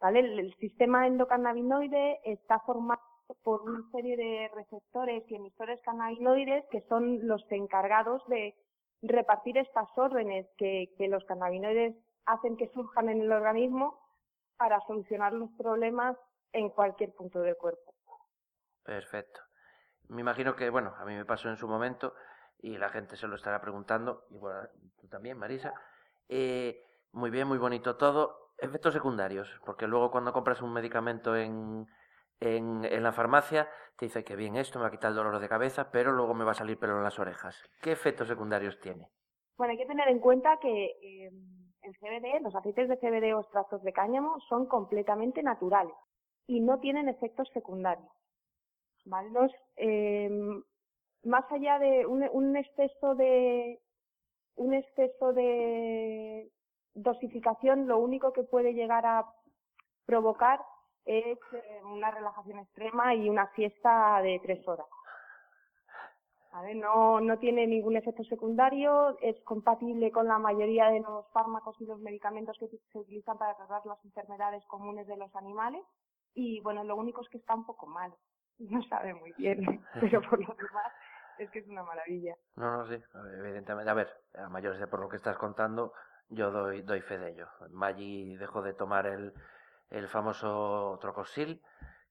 ¿Vale? 0.00 0.20
El, 0.20 0.38
el 0.38 0.54
sistema 0.56 1.06
endocannabinoide 1.06 2.20
está 2.24 2.60
formado 2.60 3.00
por 3.44 3.62
una 3.62 3.88
serie 3.92 4.16
de 4.16 4.48
receptores 4.54 5.22
y 5.30 5.36
emisores 5.36 5.80
cannabinoides 5.82 6.64
que 6.70 6.80
son 6.88 7.26
los 7.26 7.44
encargados 7.52 8.26
de 8.28 8.54
repartir 9.02 9.58
estas 9.58 9.88
órdenes 9.96 10.46
que, 10.56 10.94
que 10.96 11.08
los 11.08 11.24
cannabinoides 11.24 11.94
hacen 12.26 12.56
que 12.56 12.68
surjan 12.68 13.08
en 13.08 13.22
el 13.22 13.32
organismo 13.32 13.98
para 14.56 14.80
solucionar 14.86 15.32
los 15.32 15.50
problemas 15.52 16.16
en 16.52 16.70
cualquier 16.70 17.14
punto 17.14 17.40
del 17.40 17.56
cuerpo. 17.56 17.94
Perfecto. 18.82 19.40
Me 20.08 20.20
imagino 20.22 20.56
que, 20.56 20.70
bueno, 20.70 20.94
a 20.98 21.04
mí 21.04 21.14
me 21.14 21.24
pasó 21.24 21.48
en 21.48 21.56
su 21.56 21.68
momento 21.68 22.14
y 22.60 22.76
la 22.76 22.88
gente 22.88 23.16
se 23.16 23.28
lo 23.28 23.36
estará 23.36 23.60
preguntando, 23.60 24.26
y 24.30 24.38
bueno, 24.38 24.68
tú 25.00 25.06
también, 25.08 25.38
Marisa. 25.38 25.72
Eh, 26.28 26.82
muy 27.12 27.30
bien, 27.30 27.46
muy 27.46 27.58
bonito 27.58 27.96
todo. 27.96 28.54
Efectos 28.58 28.94
secundarios, 28.94 29.48
porque 29.64 29.86
luego 29.86 30.10
cuando 30.10 30.32
compras 30.32 30.60
un 30.62 30.72
medicamento 30.72 31.36
en, 31.36 31.86
en, 32.40 33.02
la 33.02 33.12
farmacia, 33.12 33.68
te 33.96 34.06
dice 34.06 34.24
que 34.24 34.36
bien, 34.36 34.56
esto 34.56 34.78
me 34.78 34.84
va 34.84 34.88
a 34.88 34.92
quitar 34.92 35.10
el 35.10 35.16
dolor 35.16 35.38
de 35.38 35.48
cabeza, 35.48 35.90
pero 35.90 36.12
luego 36.12 36.34
me 36.34 36.44
va 36.44 36.52
a 36.52 36.54
salir 36.54 36.78
pelo 36.78 36.96
en 36.96 37.02
las 37.02 37.18
orejas. 37.18 37.60
¿Qué 37.82 37.92
efectos 37.92 38.28
secundarios 38.28 38.78
tiene? 38.80 39.08
Bueno, 39.56 39.72
hay 39.72 39.78
que 39.78 39.86
tener 39.86 40.08
en 40.08 40.20
cuenta 40.20 40.58
que 40.60 40.84
eh, 41.02 41.30
el 41.82 41.96
CBD, 41.98 42.42
los 42.42 42.54
aceites 42.54 42.88
de 42.88 42.96
CBD 42.96 43.34
o 43.34 43.40
extractos 43.40 43.82
de 43.82 43.92
cáñamo 43.92 44.38
son 44.48 44.66
completamente 44.66 45.42
naturales 45.42 45.94
y 46.46 46.60
no 46.60 46.78
tienen 46.78 47.08
efectos 47.08 47.48
secundarios. 47.52 48.10
¿vale? 49.04 49.30
Eh, 49.76 50.30
más 51.24 51.44
allá 51.50 51.78
de 51.78 52.06
un, 52.06 52.24
un 52.32 52.56
exceso 52.56 53.14
de 53.14 53.80
un 54.54 54.74
exceso 54.74 55.32
de 55.32 56.50
dosificación, 56.94 57.86
lo 57.86 57.98
único 57.98 58.32
que 58.32 58.42
puede 58.42 58.74
llegar 58.74 59.06
a 59.06 59.24
provocar 60.04 60.60
es 61.08 61.38
eh, 61.52 61.80
una 61.84 62.10
relajación 62.10 62.58
extrema 62.58 63.14
y 63.14 63.30
una 63.30 63.46
fiesta 63.48 64.20
de 64.20 64.38
tres 64.42 64.66
horas. 64.68 64.86
¿Vale? 66.52 66.74
No, 66.74 67.20
no 67.20 67.38
tiene 67.38 67.66
ningún 67.66 67.96
efecto 67.96 68.24
secundario, 68.24 69.18
es 69.20 69.40
compatible 69.44 70.10
con 70.10 70.28
la 70.28 70.38
mayoría 70.38 70.90
de 70.90 71.00
los 71.00 71.26
fármacos 71.32 71.80
y 71.80 71.86
los 71.86 71.98
medicamentos 72.00 72.56
que 72.58 72.68
se 72.68 72.98
utilizan 72.98 73.38
para 73.38 73.56
tratar 73.56 73.84
las 73.86 74.02
enfermedades 74.04 74.64
comunes 74.66 75.06
de 75.06 75.16
los 75.16 75.34
animales 75.34 75.82
y 76.34 76.60
bueno, 76.60 76.84
lo 76.84 76.96
único 76.96 77.22
es 77.22 77.28
que 77.28 77.38
está 77.38 77.54
un 77.54 77.64
poco 77.64 77.86
mal, 77.86 78.12
no 78.58 78.82
sabe 78.82 79.14
muy 79.14 79.32
bien, 79.32 79.60
pero 80.00 80.20
por 80.22 80.38
lo 80.40 80.54
demás 80.54 80.92
es 81.38 81.50
que 81.50 81.60
es 81.60 81.68
una 81.68 81.84
maravilla. 81.84 82.34
No, 82.56 82.78
no, 82.78 82.86
sí, 82.86 83.02
evidentemente. 83.38 83.90
A 83.90 83.94
ver, 83.94 84.08
a 84.34 84.48
mayores 84.48 84.80
de 84.80 84.88
por 84.88 85.00
lo 85.00 85.08
que 85.08 85.16
estás 85.16 85.38
contando, 85.38 85.92
yo 86.28 86.50
doy, 86.50 86.82
doy 86.82 87.00
fe 87.02 87.16
de 87.18 87.30
ello. 87.30 87.46
Maggi 87.70 88.36
dejó 88.36 88.60
de 88.62 88.74
tomar 88.74 89.06
el, 89.06 89.32
el 89.90 90.08
famoso 90.08 90.98
trocosil, 91.00 91.62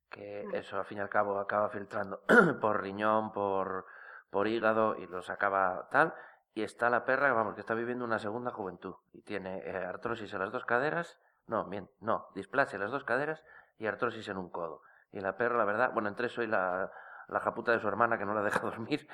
que 0.09 0.45
Mm. 0.45 0.55
eso 0.55 0.77
al 0.77 0.85
fin 0.85 0.99
y 0.99 1.01
al 1.01 1.09
cabo 1.09 1.39
acaba 1.39 1.69
filtrando 1.69 2.21
por 2.61 2.81
riñón, 2.81 3.31
por, 3.31 3.85
por 4.29 4.47
hígado 4.47 4.95
y 4.97 5.07
los 5.07 5.29
acaba 5.29 5.87
tal. 5.91 6.13
Y 6.53 6.63
está 6.63 6.89
la 6.89 7.05
perra, 7.05 7.31
vamos, 7.33 7.53
que 7.53 7.61
está 7.61 7.75
viviendo 7.75 8.03
una 8.03 8.17
segunda 8.19 8.51
juventud 8.51 8.95
y 9.13 9.21
tiene 9.21 9.59
eh, 9.59 9.85
artrosis 9.85 10.33
en 10.33 10.39
las 10.39 10.51
dos 10.51 10.65
caderas, 10.65 11.19
no, 11.45 11.65
bien, 11.65 11.87
no, 12.01 12.29
displasia 12.33 12.77
en 12.77 12.81
las 12.81 12.91
dos 12.91 13.03
caderas 13.03 13.43
y 13.77 13.85
artrosis 13.85 14.27
en 14.29 14.37
un 14.37 14.49
codo. 14.49 14.81
Y 15.11 15.19
la 15.19 15.37
perra, 15.37 15.57
la 15.57 15.65
verdad, 15.65 15.91
bueno, 15.93 16.09
entre 16.09 16.27
eso 16.27 16.41
y 16.41 16.47
la, 16.47 16.91
la 17.27 17.39
japuta 17.39 17.71
de 17.73 17.79
su 17.79 17.87
hermana 17.87 18.17
que 18.17 18.25
no 18.25 18.33
la 18.33 18.41
deja 18.41 18.59
dormir, 18.63 19.07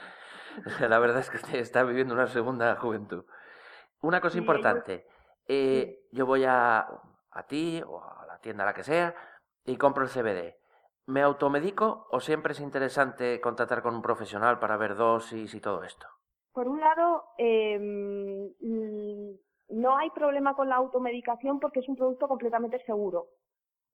la 0.80 1.00
verdad 1.00 1.20
es 1.20 1.30
que 1.30 1.60
está 1.60 1.84
viviendo 1.84 2.14
una 2.14 2.28
segunda 2.28 2.76
juventud. 2.78 3.26
Una 4.02 4.22
cosa 4.22 4.38
importante, 4.38 5.08
eh, 5.48 6.08
yo 6.12 6.26
voy 6.26 6.46
a, 6.46 6.88
a 7.32 7.44
ti 7.44 7.82
o 7.86 8.02
a 8.02 8.26
la 8.26 8.33
tienda, 8.44 8.66
la 8.66 8.76
que 8.76 8.84
sea, 8.84 9.16
y 9.66 9.78
compro 9.78 10.04
el 10.04 10.12
CBD. 10.12 10.56
¿Me 11.08 11.22
automedico 11.22 12.08
o 12.12 12.20
siempre 12.20 12.54
es 12.54 12.60
interesante 12.60 13.42
contactar 13.42 13.82
con 13.82 13.96
un 13.96 14.04
profesional 14.04 14.60
para 14.60 14.78
ver 14.78 14.96
dosis 14.96 15.54
y 15.54 15.60
todo 15.60 15.84
esto? 15.84 16.06
Por 16.54 16.68
un 16.68 16.80
lado, 16.80 17.24
eh, 17.40 17.80
mm, 17.80 19.82
no 19.82 19.98
hay 19.98 20.12
problema 20.12 20.56
con 20.56 20.70
la 20.70 20.76
automedicación 20.76 21.60
porque 21.60 21.80
es 21.80 21.90
un 21.90 21.96
producto 21.96 22.28
completamente 22.28 22.80
seguro. 22.86 23.26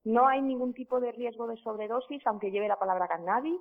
No 0.04 0.28
hay 0.28 0.42
ningún 0.42 0.74
tipo 0.74 1.00
de 1.00 1.14
riesgo 1.14 1.48
de 1.48 1.58
sobredosis, 1.58 2.26
aunque 2.28 2.52
lleve 2.52 2.68
la 2.68 2.80
palabra 2.80 3.08
cannabis, 3.08 3.60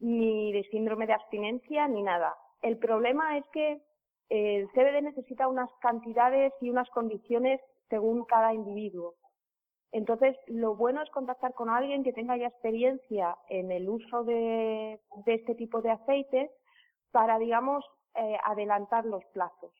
ni 0.00 0.52
de 0.52 0.64
síndrome 0.64 1.06
de 1.06 1.14
abstinencia, 1.14 1.86
ni 1.88 2.02
nada. 2.02 2.36
El 2.60 2.78
problema 2.78 3.38
es 3.38 3.44
que 3.52 3.80
el 4.28 4.68
CBD 4.70 5.02
necesita 5.02 5.48
unas 5.48 5.70
cantidades 5.80 6.52
y 6.60 6.70
unas 6.70 6.90
condiciones 6.90 7.60
según 7.88 8.24
cada 8.24 8.52
individuo. 8.52 9.14
Entonces, 9.94 10.36
lo 10.48 10.74
bueno 10.74 11.02
es 11.02 11.10
contactar 11.10 11.54
con 11.54 11.70
alguien 11.70 12.02
que 12.02 12.12
tenga 12.12 12.36
ya 12.36 12.48
experiencia 12.48 13.38
en 13.48 13.70
el 13.70 13.88
uso 13.88 14.24
de, 14.24 15.00
de 15.24 15.34
este 15.34 15.54
tipo 15.54 15.82
de 15.82 15.92
aceites 15.92 16.50
para, 17.12 17.38
digamos, 17.38 17.84
eh, 18.16 18.36
adelantar 18.42 19.04
los 19.04 19.24
plazos. 19.26 19.72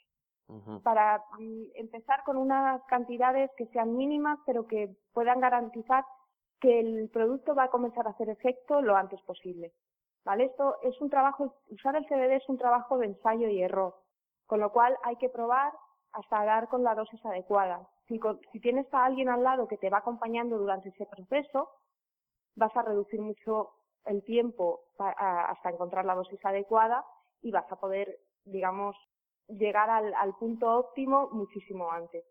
Para 0.84 1.18
mm, 1.40 1.64
empezar 1.74 2.22
con 2.22 2.36
unas 2.36 2.80
cantidades 2.84 3.50
que 3.56 3.66
sean 3.66 3.96
mínimas, 3.96 4.38
pero 4.46 4.68
que 4.68 4.94
puedan 5.12 5.40
garantizar 5.40 6.04
que 6.60 6.78
el 6.78 7.10
producto 7.10 7.56
va 7.56 7.64
a 7.64 7.70
comenzar 7.70 8.06
a 8.06 8.10
hacer 8.10 8.28
efecto 8.28 8.82
lo 8.82 8.94
antes 8.94 9.20
posible. 9.22 9.72
¿Vale? 10.24 10.44
Esto 10.44 10.76
es 10.84 11.00
un 11.00 11.10
trabajo, 11.10 11.56
usar 11.70 11.96
el 11.96 12.06
CBD 12.06 12.36
es 12.36 12.48
un 12.48 12.56
trabajo 12.56 12.98
de 12.98 13.06
ensayo 13.06 13.48
y 13.48 13.60
error, 13.60 13.96
con 14.46 14.60
lo 14.60 14.70
cual 14.70 14.96
hay 15.02 15.16
que 15.16 15.28
probar 15.28 15.72
hasta 16.12 16.44
dar 16.44 16.68
con 16.68 16.84
la 16.84 16.94
dosis 16.94 17.24
adecuada. 17.26 17.88
Si, 18.06 18.20
si 18.52 18.60
tienes 18.60 18.92
a 18.92 19.04
alguien 19.04 19.28
al 19.28 19.42
lado 19.42 19.66
que 19.66 19.78
te 19.78 19.90
va 19.90 19.98
acompañando 19.98 20.58
durante 20.58 20.90
ese 20.90 21.06
proceso, 21.06 21.70
vas 22.54 22.76
a 22.76 22.82
reducir 22.82 23.20
mucho 23.20 23.70
el 24.04 24.22
tiempo 24.24 24.80
hasta 24.98 25.70
encontrar 25.70 26.04
la 26.04 26.14
dosis 26.14 26.44
adecuada 26.44 27.04
y 27.40 27.50
vas 27.50 27.70
a 27.70 27.76
poder, 27.76 28.18
digamos, 28.44 28.96
llegar 29.48 29.90
al, 29.90 30.34
punto 30.36 30.70
óptimo 30.70 31.28
muchísimo 31.32 31.90
antes. 31.90 32.24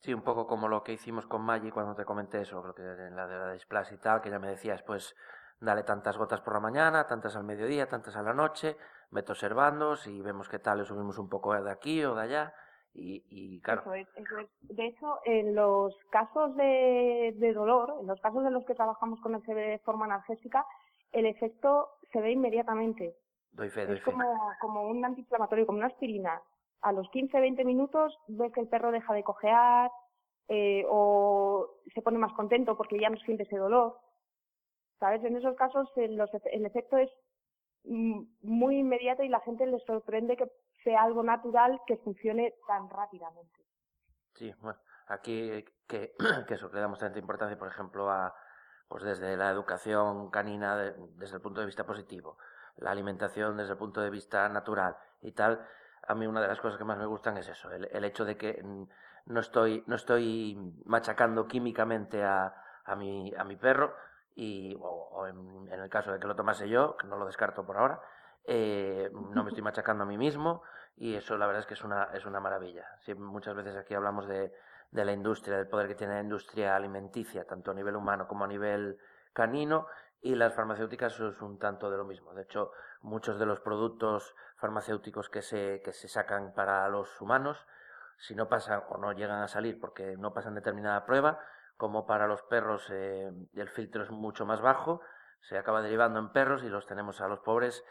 Sí, 0.00 0.14
un 0.14 0.22
poco 0.22 0.46
como 0.46 0.68
lo 0.68 0.82
que 0.82 0.92
hicimos 0.92 1.26
con 1.26 1.42
Maggi 1.42 1.70
cuando 1.70 1.94
te 1.94 2.04
comenté 2.04 2.42
eso, 2.42 2.62
lo 2.62 2.74
que 2.74 2.82
en 2.82 3.16
la 3.16 3.26
de 3.26 3.36
la 3.36 3.52
displasia 3.52 3.96
y 3.96 4.00
tal, 4.00 4.20
que 4.20 4.30
ya 4.30 4.38
me 4.38 4.48
decías, 4.48 4.82
pues 4.82 5.14
dale 5.60 5.82
tantas 5.82 6.16
gotas 6.16 6.40
por 6.40 6.54
la 6.54 6.60
mañana, 6.60 7.06
tantas 7.06 7.34
al 7.34 7.44
mediodía, 7.44 7.88
tantas 7.88 8.14
a 8.16 8.22
la 8.22 8.32
noche, 8.32 8.76
vete 9.10 9.32
observando, 9.32 9.96
si 9.96 10.22
vemos 10.22 10.48
que 10.48 10.60
tal 10.60 10.78
le 10.78 10.84
subimos 10.84 11.18
un 11.18 11.28
poco 11.28 11.60
de 11.60 11.70
aquí 11.70 12.04
o 12.04 12.14
de 12.14 12.22
allá, 12.22 12.54
y, 12.98 13.24
y 13.30 13.60
claro, 13.60 13.82
Eso 13.82 13.94
es, 13.94 14.08
eso 14.16 14.38
es. 14.38 14.48
De 14.62 14.86
hecho, 14.86 15.18
en 15.24 15.54
los 15.54 15.94
casos 16.10 16.54
de, 16.56 17.34
de 17.36 17.52
dolor, 17.52 17.94
en 18.00 18.06
los 18.06 18.20
casos 18.20 18.44
en 18.44 18.52
los 18.52 18.64
que 18.66 18.74
trabajamos 18.74 19.20
con 19.20 19.34
el 19.34 19.42
CBD 19.42 19.70
de 19.70 19.78
forma 19.84 20.04
analgésica, 20.06 20.66
el 21.12 21.26
efecto 21.26 21.88
se 22.12 22.20
ve 22.20 22.32
inmediatamente. 22.32 23.14
doy 23.52 23.70
fe, 23.70 23.86
doy 23.86 23.96
Es 23.96 24.02
fe. 24.02 24.10
como, 24.10 24.24
como 24.60 24.82
un 24.88 25.04
antiinflamatorio, 25.04 25.66
como 25.66 25.78
una 25.78 25.88
aspirina. 25.88 26.42
A 26.82 26.92
los 26.92 27.06
15-20 27.10 27.64
minutos 27.64 28.16
ves 28.28 28.52
que 28.52 28.60
el 28.60 28.68
perro 28.68 28.90
deja 28.92 29.12
de 29.14 29.22
cojear 29.24 29.90
eh, 30.48 30.84
o 30.88 31.68
se 31.94 32.02
pone 32.02 32.18
más 32.18 32.32
contento 32.34 32.76
porque 32.76 32.98
ya 33.00 33.10
no 33.10 33.16
siente 33.18 33.42
ese 33.44 33.56
dolor. 33.56 33.96
¿Sabes? 35.00 35.22
En 35.24 35.36
esos 35.36 35.54
casos 35.56 35.88
el, 35.96 36.16
los 36.16 36.30
el 36.52 36.66
efecto 36.66 36.96
es 36.98 37.10
muy 37.84 38.78
inmediato 38.78 39.22
y 39.22 39.28
la 39.28 39.40
gente 39.40 39.66
le 39.66 39.78
sorprende 39.80 40.36
que 40.36 40.50
sea 40.84 41.02
algo 41.02 41.22
natural 41.22 41.80
que 41.86 41.96
funcione 41.98 42.54
tan 42.66 42.88
rápidamente. 42.90 43.60
Sí, 44.34 44.54
bueno, 44.60 44.78
aquí 45.08 45.64
que, 45.86 46.14
que 46.46 46.54
eso, 46.54 46.70
le 46.72 46.80
damos 46.80 46.98
tanta 46.98 47.18
importancia, 47.18 47.58
por 47.58 47.68
ejemplo, 47.68 48.10
a 48.10 48.34
pues 48.88 49.02
desde 49.02 49.36
la 49.36 49.50
educación 49.50 50.30
canina 50.30 50.76
de- 50.76 50.94
desde 51.16 51.36
el 51.36 51.42
punto 51.42 51.60
de 51.60 51.66
vista 51.66 51.84
positivo, 51.84 52.38
la 52.76 52.90
alimentación 52.90 53.56
desde 53.56 53.72
el 53.72 53.78
punto 53.78 54.00
de 54.00 54.08
vista 54.08 54.48
natural 54.48 54.96
y 55.20 55.32
tal, 55.32 55.66
a 56.06 56.14
mí 56.14 56.26
una 56.26 56.40
de 56.40 56.48
las 56.48 56.60
cosas 56.60 56.78
que 56.78 56.84
más 56.84 56.96
me 56.96 57.04
gustan 57.04 57.36
es 57.36 57.48
eso, 57.48 57.70
el, 57.70 57.86
el 57.92 58.04
hecho 58.04 58.24
de 58.24 58.36
que 58.38 58.62
mm, 58.62 58.84
no 59.26 59.40
estoy, 59.40 59.84
no 59.86 59.96
estoy 59.96 60.56
machacando 60.86 61.46
químicamente 61.46 62.24
a, 62.24 62.54
a, 62.84 62.96
mi, 62.96 63.34
a 63.36 63.44
mi 63.44 63.56
perro 63.56 63.94
y, 64.38 64.76
o, 64.80 64.86
o 64.86 65.26
en, 65.26 65.68
en 65.72 65.80
el 65.80 65.90
caso 65.90 66.12
de 66.12 66.20
que 66.20 66.28
lo 66.28 66.36
tomase 66.36 66.68
yo, 66.68 66.96
que 66.96 67.08
no 67.08 67.16
lo 67.16 67.26
descarto 67.26 67.66
por 67.66 67.76
ahora, 67.76 68.00
eh, 68.44 69.10
no 69.12 69.42
me 69.42 69.50
estoy 69.50 69.62
machacando 69.64 70.04
a 70.04 70.06
mí 70.06 70.16
mismo 70.16 70.62
y 70.96 71.16
eso 71.16 71.36
la 71.36 71.46
verdad 71.46 71.62
es 71.62 71.66
que 71.66 71.74
es 71.74 71.82
una, 71.82 72.04
es 72.14 72.24
una 72.24 72.38
maravilla. 72.38 72.86
Sí, 73.00 73.14
muchas 73.14 73.56
veces 73.56 73.76
aquí 73.76 73.94
hablamos 73.94 74.28
de, 74.28 74.54
de 74.92 75.04
la 75.04 75.12
industria, 75.12 75.56
del 75.56 75.66
poder 75.66 75.88
que 75.88 75.96
tiene 75.96 76.14
la 76.14 76.20
industria 76.20 76.76
alimenticia, 76.76 77.44
tanto 77.46 77.72
a 77.72 77.74
nivel 77.74 77.96
humano 77.96 78.28
como 78.28 78.44
a 78.44 78.46
nivel 78.46 78.98
canino, 79.32 79.88
y 80.20 80.36
las 80.36 80.54
farmacéuticas 80.54 81.18
es 81.18 81.42
un 81.42 81.58
tanto 81.58 81.90
de 81.90 81.96
lo 81.96 82.04
mismo. 82.04 82.32
De 82.32 82.42
hecho, 82.42 82.70
muchos 83.02 83.40
de 83.40 83.46
los 83.46 83.58
productos 83.58 84.36
farmacéuticos 84.56 85.28
que 85.30 85.42
se, 85.42 85.82
que 85.84 85.92
se 85.92 86.06
sacan 86.06 86.54
para 86.54 86.88
los 86.88 87.20
humanos, 87.20 87.66
si 88.18 88.36
no 88.36 88.48
pasan 88.48 88.84
o 88.88 88.98
no 88.98 89.12
llegan 89.12 89.42
a 89.42 89.48
salir 89.48 89.80
porque 89.80 90.16
no 90.16 90.32
pasan 90.32 90.54
determinada 90.54 91.04
prueba, 91.04 91.40
como 91.78 92.06
para 92.06 92.26
los 92.26 92.42
perros 92.42 92.90
eh, 92.90 93.30
el 93.54 93.68
filtro 93.68 94.02
es 94.02 94.10
mucho 94.10 94.44
más 94.44 94.60
bajo, 94.60 95.00
se 95.40 95.56
acaba 95.56 95.80
derivando 95.80 96.18
en 96.18 96.30
perros 96.32 96.64
y 96.64 96.68
los 96.68 96.86
tenemos 96.86 97.20
a 97.20 97.28
los 97.28 97.38
pobres 97.38 97.84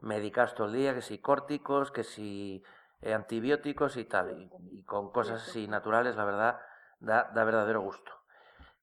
medicados 0.00 0.54
todo 0.54 0.66
el 0.66 0.72
día, 0.72 0.94
que 0.94 1.02
si 1.02 1.18
córticos, 1.20 1.92
que 1.92 2.04
si 2.04 2.64
eh, 3.02 3.12
antibióticos 3.12 3.98
y 3.98 4.06
tal, 4.06 4.50
y, 4.72 4.82
con 4.84 5.12
cosas 5.12 5.46
así 5.46 5.68
naturales, 5.68 6.16
la 6.16 6.24
verdad, 6.24 6.60
da, 7.00 7.30
da 7.34 7.44
verdadero 7.44 7.82
gusto. 7.82 8.10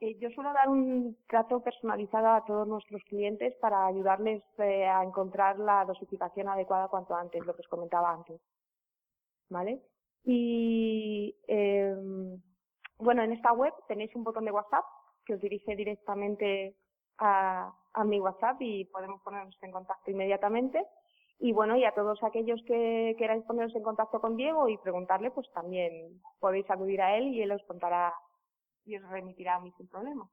Eh, 0.00 0.16
yo 0.20 0.30
suelo 0.30 0.52
dar 0.52 0.68
un 0.68 1.16
trato 1.26 1.60
personalizado 1.60 2.28
a 2.28 2.44
todos 2.44 2.68
nuestros 2.68 3.02
clientes 3.04 3.54
para 3.56 3.86
ayudarles 3.86 4.42
eh, 4.58 4.86
a 4.86 5.02
encontrar 5.02 5.58
la 5.58 5.84
dosificación 5.84 6.48
adecuada 6.48 6.88
cuanto 6.88 7.14
antes, 7.14 7.44
lo 7.44 7.54
que 7.54 7.62
os 7.62 7.68
comentaba 7.68 8.12
antes. 8.12 8.40
¿Vale? 9.50 9.82
Y 10.24 11.34
em, 11.48 12.40
bueno, 12.98 13.22
en 13.22 13.32
esta 13.32 13.52
web 13.52 13.72
tenéis 13.88 14.14
un 14.14 14.24
botón 14.24 14.44
de 14.44 14.52
WhatsApp 14.52 14.84
que 15.24 15.34
os 15.34 15.40
dirige 15.40 15.74
directamente 15.74 16.76
a, 17.18 17.72
a 17.92 18.04
mi 18.04 18.20
WhatsApp 18.20 18.60
y 18.60 18.84
podemos 18.86 19.20
ponernos 19.22 19.56
en 19.62 19.72
contacto 19.72 20.10
inmediatamente. 20.10 20.86
Y 21.40 21.52
bueno, 21.52 21.76
y 21.76 21.84
a 21.84 21.92
todos 21.92 22.22
aquellos 22.22 22.60
que 22.66 23.14
queráis 23.18 23.44
poneros 23.44 23.74
en 23.74 23.82
contacto 23.82 24.20
con 24.20 24.36
Diego 24.36 24.68
y 24.68 24.76
preguntarle, 24.78 25.30
pues 25.30 25.50
también 25.52 26.20
podéis 26.40 26.68
acudir 26.70 27.00
a 27.00 27.16
él 27.16 27.28
y 27.28 27.42
él 27.42 27.52
os 27.52 27.62
contará 27.64 28.12
y 28.84 28.96
os 28.96 29.08
remitirá 29.08 29.56
a 29.56 29.60
mí 29.60 29.72
sin 29.72 29.88
problema. 29.88 30.30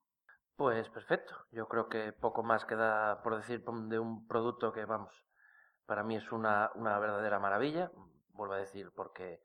Pues 0.55 0.89
perfecto. 0.89 1.35
Yo 1.51 1.67
creo 1.67 1.89
que 1.89 2.13
poco 2.13 2.43
más 2.43 2.65
queda 2.65 3.21
por 3.21 3.35
decir 3.35 3.63
de 3.63 3.99
un 3.99 4.25
producto 4.27 4.71
que, 4.71 4.85
vamos, 4.85 5.25
para 5.85 6.03
mí 6.03 6.15
es 6.15 6.31
una, 6.31 6.71
una 6.75 6.97
verdadera 6.99 7.39
maravilla. 7.39 7.91
Vuelvo 8.29 8.53
a 8.53 8.59
decir 8.59 8.91
porque 8.95 9.41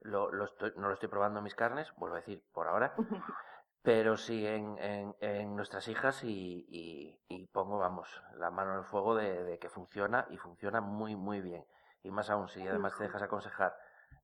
lo, 0.00 0.30
lo 0.30 0.44
estoy, 0.44 0.72
no 0.76 0.88
lo 0.88 0.94
estoy 0.94 1.08
probando 1.08 1.38
en 1.38 1.44
mis 1.44 1.54
carnes, 1.54 1.92
vuelvo 1.96 2.16
a 2.16 2.20
decir 2.20 2.42
por 2.52 2.68
ahora, 2.68 2.94
pero 3.82 4.16
sí 4.16 4.46
en, 4.46 4.78
en, 4.78 5.14
en 5.20 5.56
nuestras 5.56 5.88
hijas 5.88 6.24
y, 6.24 6.66
y, 6.68 7.18
y, 7.28 7.46
pongo, 7.46 7.78
vamos, 7.78 8.22
la 8.36 8.50
mano 8.50 8.72
en 8.72 8.78
el 8.78 8.84
fuego 8.84 9.14
de, 9.14 9.42
de, 9.44 9.58
que 9.58 9.68
funciona 9.68 10.26
y 10.30 10.36
funciona 10.36 10.80
muy, 10.80 11.16
muy 11.16 11.40
bien. 11.40 11.64
Y 12.02 12.10
más 12.10 12.30
aún, 12.30 12.48
si 12.48 12.66
además 12.66 12.96
te 12.96 13.04
dejas 13.04 13.22
aconsejar 13.22 13.74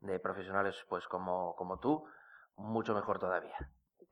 de 0.01 0.19
profesionales 0.19 0.85
pues 0.89 1.07
como, 1.09 1.55
como 1.57 1.79
tú, 1.79 2.07
mucho 2.57 2.95
mejor 2.95 3.19
todavía. 3.19 3.57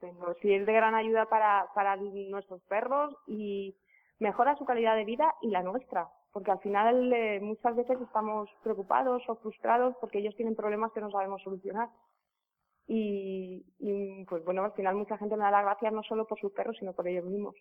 Sí, 0.01 0.53
es 0.53 0.67
de 0.67 0.73
gran 0.73 0.95
ayuda 0.95 1.27
para, 1.27 1.69
para 1.75 1.97
nuestros 1.97 2.61
perros 2.63 3.17
y 3.27 3.75
mejora 4.19 4.57
su 4.57 4.65
calidad 4.65 4.97
de 4.97 5.05
vida 5.05 5.35
y 5.41 5.49
la 5.49 5.63
nuestra, 5.63 6.09
porque 6.33 6.51
al 6.51 6.59
final 6.61 7.13
eh, 7.13 7.41
muchas 7.41 7.75
veces 7.77 8.01
estamos 8.01 8.51
preocupados 8.63 9.23
o 9.29 9.37
frustrados 9.37 9.95
porque 10.01 10.19
ellos 10.19 10.37
tienen 10.37 10.57
problemas 10.57 10.93
que 10.93 11.01
no 11.01 11.11
sabemos 11.11 11.43
solucionar. 11.43 11.89
Y, 12.87 13.65
y 13.79 14.25
pues 14.27 14.45
bueno, 14.45 14.63
al 14.65 14.73
final 14.73 14.95
mucha 14.95 15.17
gente 15.17 15.37
me 15.37 15.45
da 15.45 15.51
las 15.51 15.65
gracias 15.65 15.93
no 15.93 16.03
solo 16.03 16.27
por 16.27 16.39
sus 16.39 16.53
perros, 16.53 16.77
sino 16.79 16.93
por 16.93 17.09
ellos 17.09 17.25
mismos. 17.25 17.55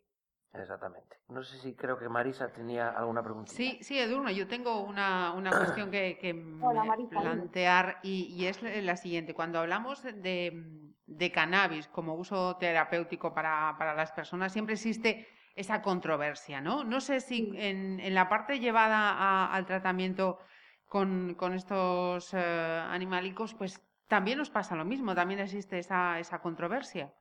Exactamente. 0.54 1.18
No 1.30 1.44
sé 1.44 1.58
si 1.58 1.74
creo 1.74 1.98
que 1.98 2.08
Marisa 2.08 2.52
tenía 2.54 2.90
alguna 2.90 3.24
pregunta. 3.24 3.52
Sí, 3.52 3.80
sí, 3.82 4.00
Edurne, 4.00 4.36
yo 4.36 4.48
tengo 4.48 4.82
una, 4.84 5.34
una 5.34 5.50
cuestión 5.50 5.90
que, 5.90 6.18
que 6.20 6.32
Hola, 6.62 6.84
Marisa, 6.84 7.20
plantear 7.20 8.00
y, 8.04 8.26
y, 8.36 8.46
es 8.46 8.62
la 8.62 8.96
siguiente. 8.96 9.34
Cuando 9.34 9.60
hablamos 9.60 10.04
de, 10.04 10.92
de 11.08 11.32
cannabis 11.32 11.88
como 11.88 12.14
uso 12.16 12.58
terapéutico 12.58 13.34
para, 13.34 13.76
para, 13.78 13.96
las 13.96 14.12
personas, 14.12 14.54
siempre 14.54 14.76
existe 14.76 15.28
esa 15.56 15.82
controversia, 15.82 16.62
¿no? 16.62 16.84
No 16.84 17.02
sé 17.02 17.20
si 17.20 17.52
en, 17.56 18.00
en 18.00 18.14
la 18.14 18.30
parte 18.30 18.60
llevada 18.60 19.12
a, 19.12 19.54
al 19.54 19.66
tratamiento 19.66 20.40
con, 20.88 21.34
con 21.36 21.54
estos 21.54 22.34
uh, 22.34 22.38
animalicos, 22.38 23.56
pues 23.56 23.82
también 24.08 24.38
nos 24.38 24.52
pasa 24.52 24.76
lo 24.76 24.86
mismo, 24.86 25.16
también 25.16 25.40
existe 25.40 25.80
esa, 25.80 26.20
esa 26.20 26.40
controversia. 26.40 27.12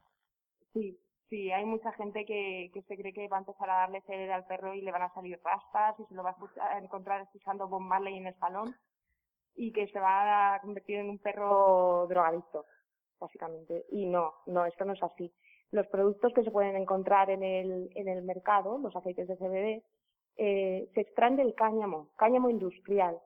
Sí, 0.75 0.99
Sí, 1.33 1.51
hay 1.51 1.65
mucha 1.65 1.91
gente 1.93 2.27
que, 2.27 2.71
se 2.87 2.95
cree 2.95 3.15
que 3.15 3.27
va 3.27 3.39
a 3.39 3.41
empezar 3.41 3.71
a 3.71 3.77
darle 3.77 4.03
sed 4.03 4.29
al 4.29 4.45
perro 4.45 4.75
y 4.75 4.83
le 4.83 4.93
van 4.93 5.01
a 5.01 5.15
salir 5.15 5.41
rastas 5.43 5.99
y 5.99 6.05
se 6.05 6.15
lo 6.15 6.23
va 6.23 6.37
a, 6.61 6.79
encontrar 6.79 7.23
escuchando 7.23 7.69
Bob 7.69 7.81
Marley 7.81 8.19
en 8.19 8.27
el 8.27 8.35
salón 8.35 8.77
y 9.55 9.73
que 9.73 9.87
se 9.87 9.99
va 9.99 10.57
a 10.57 10.61
convertir 10.61 10.99
en 10.99 11.09
un 11.09 11.19
perro 11.19 12.07
drogadicto, 12.07 12.67
básicamente. 13.19 13.87
Y 13.93 14.05
no, 14.05 14.35
no, 14.45 14.67
esto 14.67 14.85
no 14.85 14.93
es 14.93 15.03
así. 15.03 15.33
Los 15.71 15.87
productos 15.87 16.35
que 16.35 16.45
se 16.45 16.51
pueden 16.51 16.77
encontrar 16.77 17.31
en 17.31 17.43
el, 17.43 17.89
en 17.95 18.09
el 18.09 18.23
mercado, 18.25 18.77
los 18.77 18.95
aceites 18.95 19.27
de 19.27 19.39
CBD, 19.39 19.83
eh, 20.37 20.91
se 20.93 21.01
extraen 21.01 21.37
del 21.37 21.55
cáñamo, 21.55 22.11
cáñamo 22.17 22.51
industrial, 22.51 23.19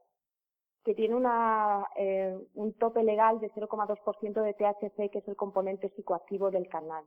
que 0.85 0.95
tiene 0.95 1.17
una, 1.17 1.85
eh, 1.97 2.39
un 2.55 2.73
tope 2.75 3.03
legal 3.03 3.41
de 3.41 3.51
0,2% 3.51 4.43
de 4.43 4.55
THC, 4.55 5.11
que 5.11 5.19
es 5.19 5.27
el 5.27 5.35
componente 5.35 5.89
psicoactivo 5.89 6.53
del 6.53 6.69
canal 6.69 7.05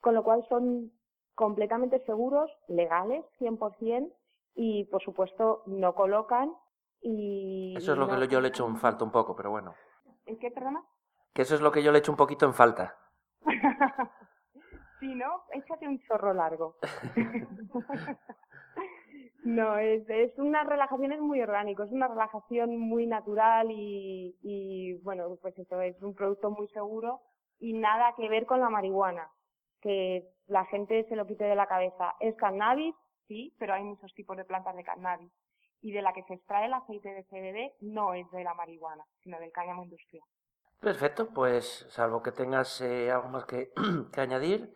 con 0.00 0.14
lo 0.14 0.22
cual 0.22 0.46
son 0.48 0.92
completamente 1.34 2.02
seguros, 2.06 2.50
legales, 2.68 3.24
100%, 3.38 4.12
y 4.54 4.84
por 4.84 5.02
supuesto 5.02 5.62
no 5.66 5.94
colocan 5.94 6.54
y... 7.00 7.74
Eso 7.76 7.92
es 7.92 7.98
lo 7.98 8.06
no 8.06 8.18
que 8.18 8.28
yo 8.28 8.40
le 8.40 8.48
echo 8.48 8.66
en 8.66 8.76
falta 8.76 9.04
un 9.04 9.12
poco, 9.12 9.36
pero 9.36 9.50
bueno. 9.50 9.74
¿En 10.24 10.38
qué, 10.38 10.50
perdona? 10.50 10.82
Que 11.34 11.42
eso 11.42 11.54
es 11.54 11.60
lo 11.60 11.70
que 11.70 11.82
yo 11.82 11.92
le 11.92 11.98
echo 11.98 12.10
un 12.10 12.16
poquito 12.16 12.46
en 12.46 12.54
falta. 12.54 12.96
sí, 15.00 15.14
¿no? 15.14 15.44
Échate 15.52 15.86
un 15.86 16.00
chorro 16.00 16.32
largo. 16.32 16.76
no, 19.44 19.78
es, 19.78 20.08
es 20.08 20.38
una 20.38 20.64
relajación, 20.64 21.12
es 21.12 21.20
muy 21.20 21.42
orgánico, 21.42 21.82
es 21.82 21.92
una 21.92 22.08
relajación 22.08 22.78
muy 22.78 23.06
natural 23.06 23.70
y, 23.70 24.38
y, 24.42 24.94
bueno, 25.02 25.36
pues 25.42 25.56
eso, 25.58 25.82
es 25.82 26.00
un 26.02 26.14
producto 26.14 26.50
muy 26.50 26.68
seguro 26.68 27.20
y 27.58 27.74
nada 27.74 28.14
que 28.16 28.30
ver 28.30 28.46
con 28.46 28.60
la 28.60 28.70
marihuana 28.70 29.30
que 29.86 30.28
la 30.48 30.64
gente 30.64 31.06
se 31.08 31.14
lo 31.14 31.26
quite 31.26 31.44
de 31.44 31.54
la 31.54 31.68
cabeza. 31.68 32.16
¿Es 32.18 32.34
cannabis? 32.36 32.92
Sí, 33.28 33.54
pero 33.56 33.74
hay 33.74 33.84
muchos 33.84 34.12
tipos 34.14 34.36
de 34.36 34.44
plantas 34.44 34.74
de 34.74 34.82
cannabis. 34.82 35.30
Y 35.80 35.92
de 35.92 36.02
la 36.02 36.12
que 36.12 36.24
se 36.24 36.34
extrae 36.34 36.66
el 36.66 36.74
aceite 36.74 37.08
de 37.08 37.22
CBD 37.24 37.76
no 37.80 38.12
es 38.12 38.28
de 38.32 38.42
la 38.42 38.54
marihuana, 38.54 39.04
sino 39.22 39.38
del 39.38 39.52
cáñamo 39.52 39.84
industrial. 39.84 40.24
Perfecto, 40.80 41.28
pues 41.32 41.86
salvo 41.88 42.20
que 42.20 42.32
tengas 42.32 42.80
eh, 42.80 43.12
algo 43.12 43.28
más 43.28 43.44
que, 43.44 43.70
que, 44.12 44.20
añadir, 44.20 44.74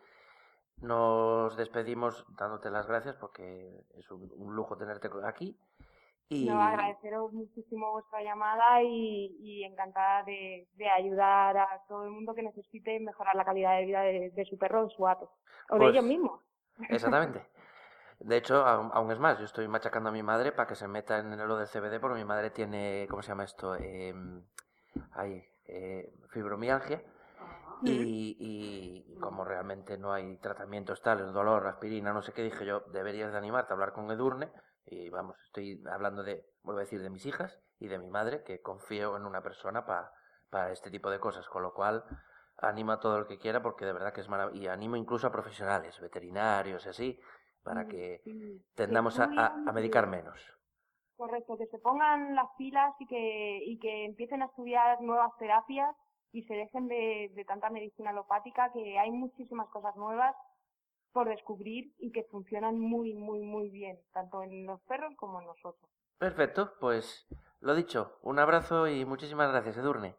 nos 0.77 1.57
despedimos 1.57 2.25
dándote 2.37 2.71
las 2.71 2.87
gracias 2.87 3.17
porque 3.17 3.83
es 3.95 4.09
un, 4.11 4.31
un 4.37 4.55
lujo 4.55 4.77
tenerte 4.77 5.09
aquí 5.25 5.57
y... 6.31 6.45
No, 6.45 6.61
agradeceros 6.61 7.33
muchísimo 7.33 7.91
vuestra 7.91 8.23
llamada 8.23 8.81
y, 8.81 9.35
y 9.41 9.65
encantada 9.65 10.23
de, 10.23 10.65
de, 10.75 10.89
ayudar 10.89 11.57
a 11.57 11.81
todo 11.89 12.05
el 12.05 12.11
mundo 12.11 12.33
que 12.33 12.41
necesite 12.41 13.01
mejorar 13.01 13.35
la 13.35 13.43
calidad 13.43 13.77
de 13.77 13.85
vida 13.85 14.01
de, 14.01 14.29
de 14.29 14.45
su 14.45 14.57
perro 14.57 14.85
o 14.85 14.89
su 14.89 15.03
gato. 15.03 15.25
O 15.69 15.77
pues, 15.77 15.81
de 15.81 15.87
ellos 15.89 16.05
mismos. 16.05 16.41
Exactamente. 16.89 17.45
De 18.19 18.37
hecho, 18.37 18.63
aún, 18.63 18.91
aún 18.93 19.11
es 19.11 19.17
más, 19.17 19.39
yo 19.39 19.45
estoy 19.45 19.67
machacando 19.67 20.09
a 20.09 20.11
mi 20.11 20.21
madre 20.21 20.51
para 20.51 20.67
que 20.67 20.75
se 20.75 20.87
meta 20.87 21.17
en 21.17 21.35
lo 21.47 21.57
del 21.57 21.67
CBD 21.67 21.99
porque 21.99 22.19
mi 22.19 22.23
madre 22.23 22.51
tiene, 22.51 23.07
¿cómo 23.09 23.23
se 23.23 23.29
llama 23.29 23.45
esto? 23.45 23.75
Eh, 23.75 24.13
ay, 25.13 25.43
eh, 25.65 26.13
fibromialgia. 26.29 27.01
Y, 27.83 28.37
y 28.39 29.19
como 29.19 29.43
realmente 29.43 29.97
no 29.97 30.13
hay 30.13 30.37
tratamientos 30.37 31.01
tales, 31.01 31.33
dolor, 31.33 31.65
aspirina, 31.65 32.13
no 32.13 32.21
sé 32.21 32.31
qué, 32.31 32.43
dije 32.43 32.63
yo, 32.63 32.81
deberías 32.91 33.31
de 33.31 33.39
animarte 33.39 33.73
a 33.73 33.75
hablar 33.75 33.91
con 33.91 34.11
Edurne. 34.11 34.51
Y 34.91 35.09
vamos, 35.09 35.37
estoy 35.45 35.81
hablando 35.91 36.21
de, 36.23 36.45
vuelvo 36.63 36.79
a 36.79 36.83
decir, 36.83 37.01
de 37.01 37.09
mis 37.09 37.25
hijas 37.25 37.59
y 37.79 37.87
de 37.87 37.97
mi 37.97 38.09
madre, 38.09 38.43
que 38.43 38.61
confío 38.61 39.15
en 39.17 39.25
una 39.25 39.41
persona 39.41 39.85
para 39.85 40.11
para 40.49 40.73
este 40.73 40.91
tipo 40.91 41.09
de 41.09 41.19
cosas, 41.19 41.47
con 41.47 41.63
lo 41.63 41.73
cual 41.73 42.03
animo 42.57 42.91
a 42.91 42.99
todo 42.99 43.17
el 43.17 43.25
que 43.25 43.37
quiera 43.39 43.61
porque 43.61 43.85
de 43.85 43.93
verdad 43.93 44.11
que 44.13 44.19
es 44.19 44.27
maravilloso. 44.27 44.61
Y 44.61 44.67
animo 44.67 44.97
incluso 44.97 45.27
a 45.27 45.31
profesionales, 45.31 45.97
veterinarios 46.01 46.85
y 46.85 46.89
así, 46.89 47.19
para 47.63 47.85
Mm, 47.85 47.89
que 47.89 48.21
tendamos 48.75 49.17
a, 49.19 49.31
a- 49.35 49.63
a 49.65 49.71
medicar 49.71 50.07
menos. 50.07 50.39
Correcto, 51.15 51.57
que 51.57 51.67
se 51.67 51.77
pongan 51.79 52.35
las 52.35 52.47
pilas 52.57 52.93
y 52.99 53.05
que, 53.05 53.59
y 53.63 53.77
que 53.79 54.05
empiecen 54.05 54.41
a 54.41 54.47
estudiar 54.47 55.01
nuevas 55.01 55.31
terapias 55.37 55.95
y 56.31 56.43
se 56.43 56.55
dejen 56.55 56.87
de, 56.87 57.31
de 57.35 57.45
tanta 57.45 57.69
medicina 57.69 58.09
alopática, 58.09 58.71
que 58.73 58.97
hay 58.97 59.11
muchísimas 59.11 59.69
cosas 59.69 59.95
nuevas 59.95 60.35
por 61.13 61.27
descubrir 61.29 61.93
y 61.99 62.11
que 62.11 62.23
funcionan 62.23 62.79
muy, 62.79 63.13
muy, 63.13 63.41
muy 63.41 63.69
bien, 63.69 63.99
tanto 64.13 64.43
en 64.43 64.65
los 64.65 64.79
perros 64.81 65.13
como 65.17 65.39
en 65.41 65.47
nosotros. 65.47 65.89
Perfecto, 66.17 66.73
pues 66.79 67.27
lo 67.59 67.75
dicho, 67.75 68.17
un 68.21 68.39
abrazo 68.39 68.87
y 68.87 69.05
muchísimas 69.05 69.51
gracias, 69.51 69.77
Edurne. 69.77 70.15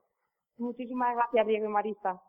Muchísimas 0.59 1.15
gracias, 1.17 1.47
Diego 1.47 1.67
y 1.67 1.69
Marisa. 1.69 2.21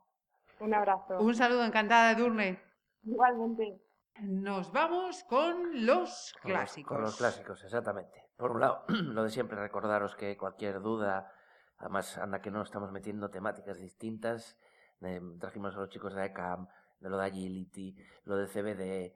Un 0.60 0.74
abrazo. 0.74 1.20
Un 1.20 1.36
saludo, 1.36 1.66
encantada 1.66 2.14
de 2.14 2.22
Durne. 2.22 2.62
Igualmente. 3.04 3.82
Nos 4.22 4.72
vamos 4.72 5.24
con 5.24 5.86
los 5.86 6.34
Con 6.42 6.52
los- 6.52 6.54
clásicos. 6.56 6.94
Con 6.96 7.02
los, 7.02 7.18
clásicos, 7.18 7.64
exactamente. 7.64 8.30
Por 8.38 8.52
un 8.52 8.60
lado, 8.62 8.86
lo 8.88 9.24
de 9.24 9.30
siempre, 9.30 9.60
recordaros 9.60 10.16
que 10.16 10.38
cualquier 10.38 10.80
duda, 10.82 11.32
además, 11.80 12.18
anda 12.18 12.40
que 12.42 12.52
no 12.52 12.62
estamos 12.62 12.92
metiendo 12.92 13.30
temáticas 13.30 13.80
distintas. 13.80 14.58
eh, 15.02 15.20
trajimos 15.40 15.76
a 15.76 15.80
los 15.80 15.90
chicos 15.90 16.14
de 16.14 16.26
ECAM, 16.26 16.68
de 17.04 17.10
lo 17.10 17.18
de 17.18 17.26
Agility, 17.26 17.96
lo 18.26 18.38
de 18.38 18.48
CBD. 18.48 19.14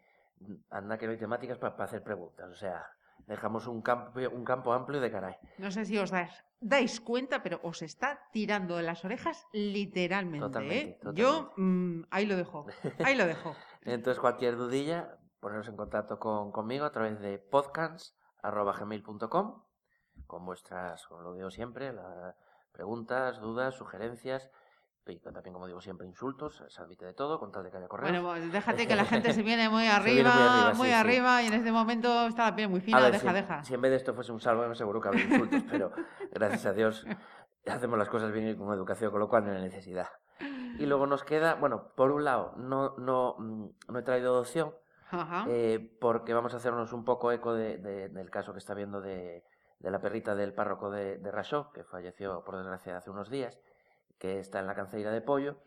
Anda 0.69 0.97
que 0.97 1.05
no 1.07 1.13
hay 1.13 1.17
temáticas 1.17 1.57
para 1.57 1.73
hacer 1.83 2.03
preguntas. 2.03 2.51
O 2.51 2.55
sea, 2.55 2.85
dejamos 3.25 3.65
un 3.67 3.81
campo, 3.81 4.19
un 4.31 4.43
campo 4.43 4.73
amplio 4.73 4.99
de 5.01 5.09
caray. 5.09 5.37
No 5.57 5.71
sé 5.71 5.85
si 5.85 5.97
os 5.97 6.11
dais, 6.11 6.45
dais 6.59 6.99
cuenta, 7.01 7.41
pero 7.41 7.59
os 7.63 7.81
está 7.81 8.19
tirando 8.31 8.75
de 8.75 8.83
las 8.83 9.03
orejas 9.05 9.47
literalmente. 9.53 10.45
Totalmente, 10.45 10.91
¿eh? 10.91 10.99
totalmente. 11.01 11.21
Yo 11.21 11.53
mm, 11.55 12.01
ahí 12.11 12.25
lo 12.25 12.35
dejo. 12.35 12.65
Ahí 13.03 13.15
lo 13.15 13.25
dejo. 13.25 13.55
Entonces, 13.81 14.19
cualquier 14.19 14.57
dudilla, 14.57 15.17
poneros 15.39 15.69
en 15.69 15.77
contacto 15.77 16.19
con, 16.19 16.51
conmigo 16.51 16.83
a 16.85 16.91
través 16.91 17.19
de 17.19 17.39
podcast.gmail.com 17.39 19.63
con 20.25 20.45
vuestras, 20.45 21.05
como 21.07 21.21
lo 21.21 21.33
digo 21.33 21.51
siempre, 21.51 21.93
las 21.93 22.35
preguntas, 22.73 23.39
dudas, 23.39 23.75
sugerencias 23.75 24.49
y 25.13 25.19
también, 25.19 25.53
como 25.53 25.67
digo 25.67 25.81
siempre, 25.81 26.07
insultos. 26.07 26.63
Se 26.67 26.81
admite 26.81 27.05
de 27.05 27.13
todo, 27.13 27.39
con 27.39 27.51
tal 27.51 27.63
de 27.63 27.71
que 27.71 27.77
haya 27.77 27.87
correos. 27.87 28.11
Bueno, 28.11 28.27
pues 28.29 28.51
déjate 28.51 28.87
que 28.87 28.95
la 28.95 29.05
gente 29.05 29.33
se 29.33 29.43
viene 29.43 29.69
muy 29.69 29.83
viene 29.83 29.93
arriba, 29.93 30.33
muy 30.33 30.41
arriba, 30.43 30.73
muy 30.73 30.87
sí, 30.87 30.93
sí. 30.93 30.93
arriba, 30.93 31.43
y 31.43 31.47
en 31.47 31.53
este 31.53 31.71
momento 31.71 32.27
está 32.27 32.45
la 32.49 32.55
piel 32.55 32.69
muy 32.69 32.81
fina. 32.81 32.99
ver, 32.99 33.11
deja, 33.13 33.27
si, 33.29 33.33
deja. 33.33 33.63
si 33.63 33.73
en 33.73 33.81
vez 33.81 33.91
de 33.91 33.97
esto 33.97 34.13
fuese 34.13 34.31
un 34.31 34.39
salvo, 34.39 34.73
seguro 34.75 34.99
que 35.01 35.07
habría 35.09 35.25
insultos, 35.25 35.63
pero 35.69 35.91
gracias 36.31 36.65
a 36.65 36.73
Dios 36.73 37.05
hacemos 37.67 37.97
las 37.99 38.09
cosas 38.09 38.31
bien 38.31 38.47
y 38.49 38.55
con 38.55 38.73
educación, 38.73 39.11
con 39.11 39.19
lo 39.19 39.27
cual 39.27 39.45
no 39.45 39.51
hay 39.51 39.61
necesidad. 39.61 40.07
Y 40.79 40.85
luego 40.85 41.07
nos 41.07 41.23
queda, 41.23 41.55
bueno, 41.55 41.91
por 41.95 42.11
un 42.11 42.23
lado, 42.23 42.53
no, 42.57 42.95
no, 42.97 43.35
mm, 43.39 43.67
no 43.89 43.99
he 43.99 44.03
traído 44.03 44.31
adopción, 44.33 44.73
Ajá. 45.09 45.45
eh, 45.49 45.95
porque 45.99 46.33
vamos 46.33 46.53
a 46.53 46.57
hacernos 46.57 46.93
un 46.93 47.03
poco 47.03 47.31
eco 47.31 47.53
de- 47.53 47.77
de- 47.77 48.09
del 48.09 48.29
caso 48.29 48.53
que 48.53 48.59
está 48.59 48.73
viendo 48.73 49.01
de, 49.01 49.43
de 49.79 49.91
la 49.91 49.99
perrita 49.99 50.35
del 50.35 50.53
párroco 50.53 50.91
de, 50.91 51.17
de 51.17 51.31
Rashó, 51.31 51.71
que 51.71 51.83
falleció 51.83 52.43
por 52.45 52.57
desgracia 52.57 52.95
hace 52.97 53.09
unos 53.09 53.29
días, 53.29 53.59
que 54.17 54.39
está 54.39 54.59
en 54.59 54.67
la 54.67 54.73
cancería 54.75 55.11
de 55.11 55.21
pollo, 55.21 55.57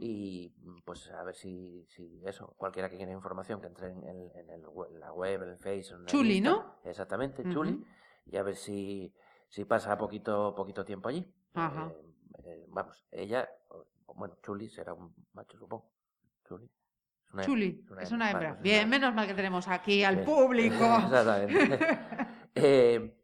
y 0.00 0.52
mm, 0.58 0.80
pues 0.84 1.08
a 1.10 1.22
ver 1.22 1.34
si, 1.36 1.84
si 1.88 2.20
eso, 2.26 2.54
cualquiera 2.56 2.90
que 2.90 2.96
quiera 2.96 3.12
información 3.12 3.60
que 3.60 3.68
entre 3.68 3.90
en, 3.90 4.02
el- 4.04 4.30
en 4.34 4.50
el 4.50 4.62
la 4.98 5.12
web, 5.12 5.42
en 5.42 5.50
el 5.50 5.58
Face, 5.58 5.94
en 5.94 6.04
Chuli. 6.06 6.40
¿no? 6.40 6.76
Exactamente. 6.84 7.44
Chuli, 7.48 7.84
y 8.26 8.36
a 8.36 8.42
ver 8.42 8.56
si, 8.56 9.14
si 9.48 9.64
pasa 9.64 9.96
poquito, 9.96 10.54
poquito 10.54 10.84
tiempo 10.84 11.08
allí. 11.08 11.32
Ajá. 11.54 11.90
Eh, 11.90 12.06
eh, 12.44 12.66
vamos, 12.68 13.06
ella, 13.12 13.48
bueno, 14.16 14.36
Chuli 14.42 14.68
será 14.68 14.94
un 14.94 15.14
macho, 15.34 15.56
supongo. 15.58 15.90
Chuli. 16.44 16.68
Es 18.00 18.12
una 18.12 18.30
hembra, 18.30 18.48
es 18.50 18.52
una 18.52 18.62
Bien, 18.62 18.88
menos 18.90 19.14
mal 19.14 19.26
que 19.26 19.32
tenemos 19.34 19.66
aquí 19.68 20.04
al 20.04 20.22
público. 20.22 20.74
Exactamente. 21.04 21.78
Eh, 22.54 23.16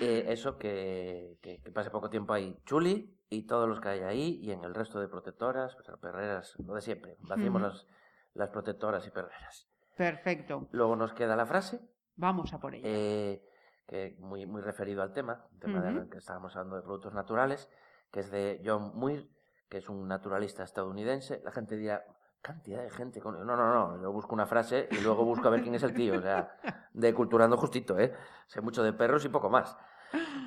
eh, 0.00 0.24
eso, 0.28 0.56
que, 0.56 1.38
que, 1.42 1.60
que 1.60 1.72
pase 1.72 1.90
poco 1.90 2.08
tiempo 2.08 2.32
ahí. 2.32 2.56
Chuli 2.64 3.12
y 3.30 3.46
todos 3.46 3.68
los 3.68 3.80
que 3.80 3.88
hay 3.88 4.00
ahí 4.00 4.38
y 4.42 4.50
en 4.50 4.64
el 4.64 4.74
resto 4.74 5.00
de 5.00 5.08
protectoras, 5.08 5.74
pues, 5.76 5.88
perreras, 6.00 6.54
lo 6.58 6.74
de 6.74 6.80
siempre. 6.82 7.16
Hacemos 7.30 7.62
las, 7.62 7.86
las 8.34 8.50
protectoras 8.50 9.06
y 9.06 9.10
perreras. 9.10 9.68
Perfecto. 9.96 10.68
Luego 10.72 10.96
nos 10.96 11.12
queda 11.12 11.36
la 11.36 11.46
frase, 11.46 11.80
Vamos 12.16 12.52
a 12.52 12.58
por 12.60 12.74
ella. 12.74 12.86
eh, 12.86 13.42
que 13.86 14.16
muy, 14.18 14.46
muy 14.46 14.60
referido 14.62 15.02
al 15.02 15.12
tema, 15.12 15.46
el 15.54 15.60
tema 15.60 15.80
del 15.80 16.08
que 16.10 16.18
estábamos 16.18 16.54
hablando 16.54 16.76
de 16.76 16.82
productos 16.82 17.14
naturales, 17.14 17.68
que 18.10 18.20
es 18.20 18.30
de 18.30 18.60
John 18.64 18.92
Muir, 18.94 19.30
que 19.68 19.78
es 19.78 19.88
un 19.88 20.06
naturalista 20.06 20.62
estadounidense. 20.64 21.40
La 21.44 21.50
gente 21.52 21.76
dirá, 21.76 22.04
cantidad 22.42 22.82
de 22.82 22.90
gente 22.90 23.20
con... 23.20 23.34
No, 23.34 23.56
no, 23.56 23.72
no, 23.72 24.00
yo 24.02 24.12
busco 24.12 24.34
una 24.34 24.46
frase 24.46 24.88
y 24.90 25.00
luego 25.00 25.24
busco 25.24 25.48
a 25.48 25.50
ver 25.50 25.62
quién 25.62 25.74
es 25.74 25.82
el 25.82 25.94
tío, 25.94 26.18
o 26.18 26.22
sea, 26.22 26.56
de 26.92 27.14
culturando 27.14 27.56
justito, 27.56 27.98
¿eh? 27.98 28.14
Sé 28.46 28.60
mucho 28.60 28.82
de 28.82 28.92
perros 28.92 29.24
y 29.24 29.28
poco 29.28 29.50
más. 29.50 29.76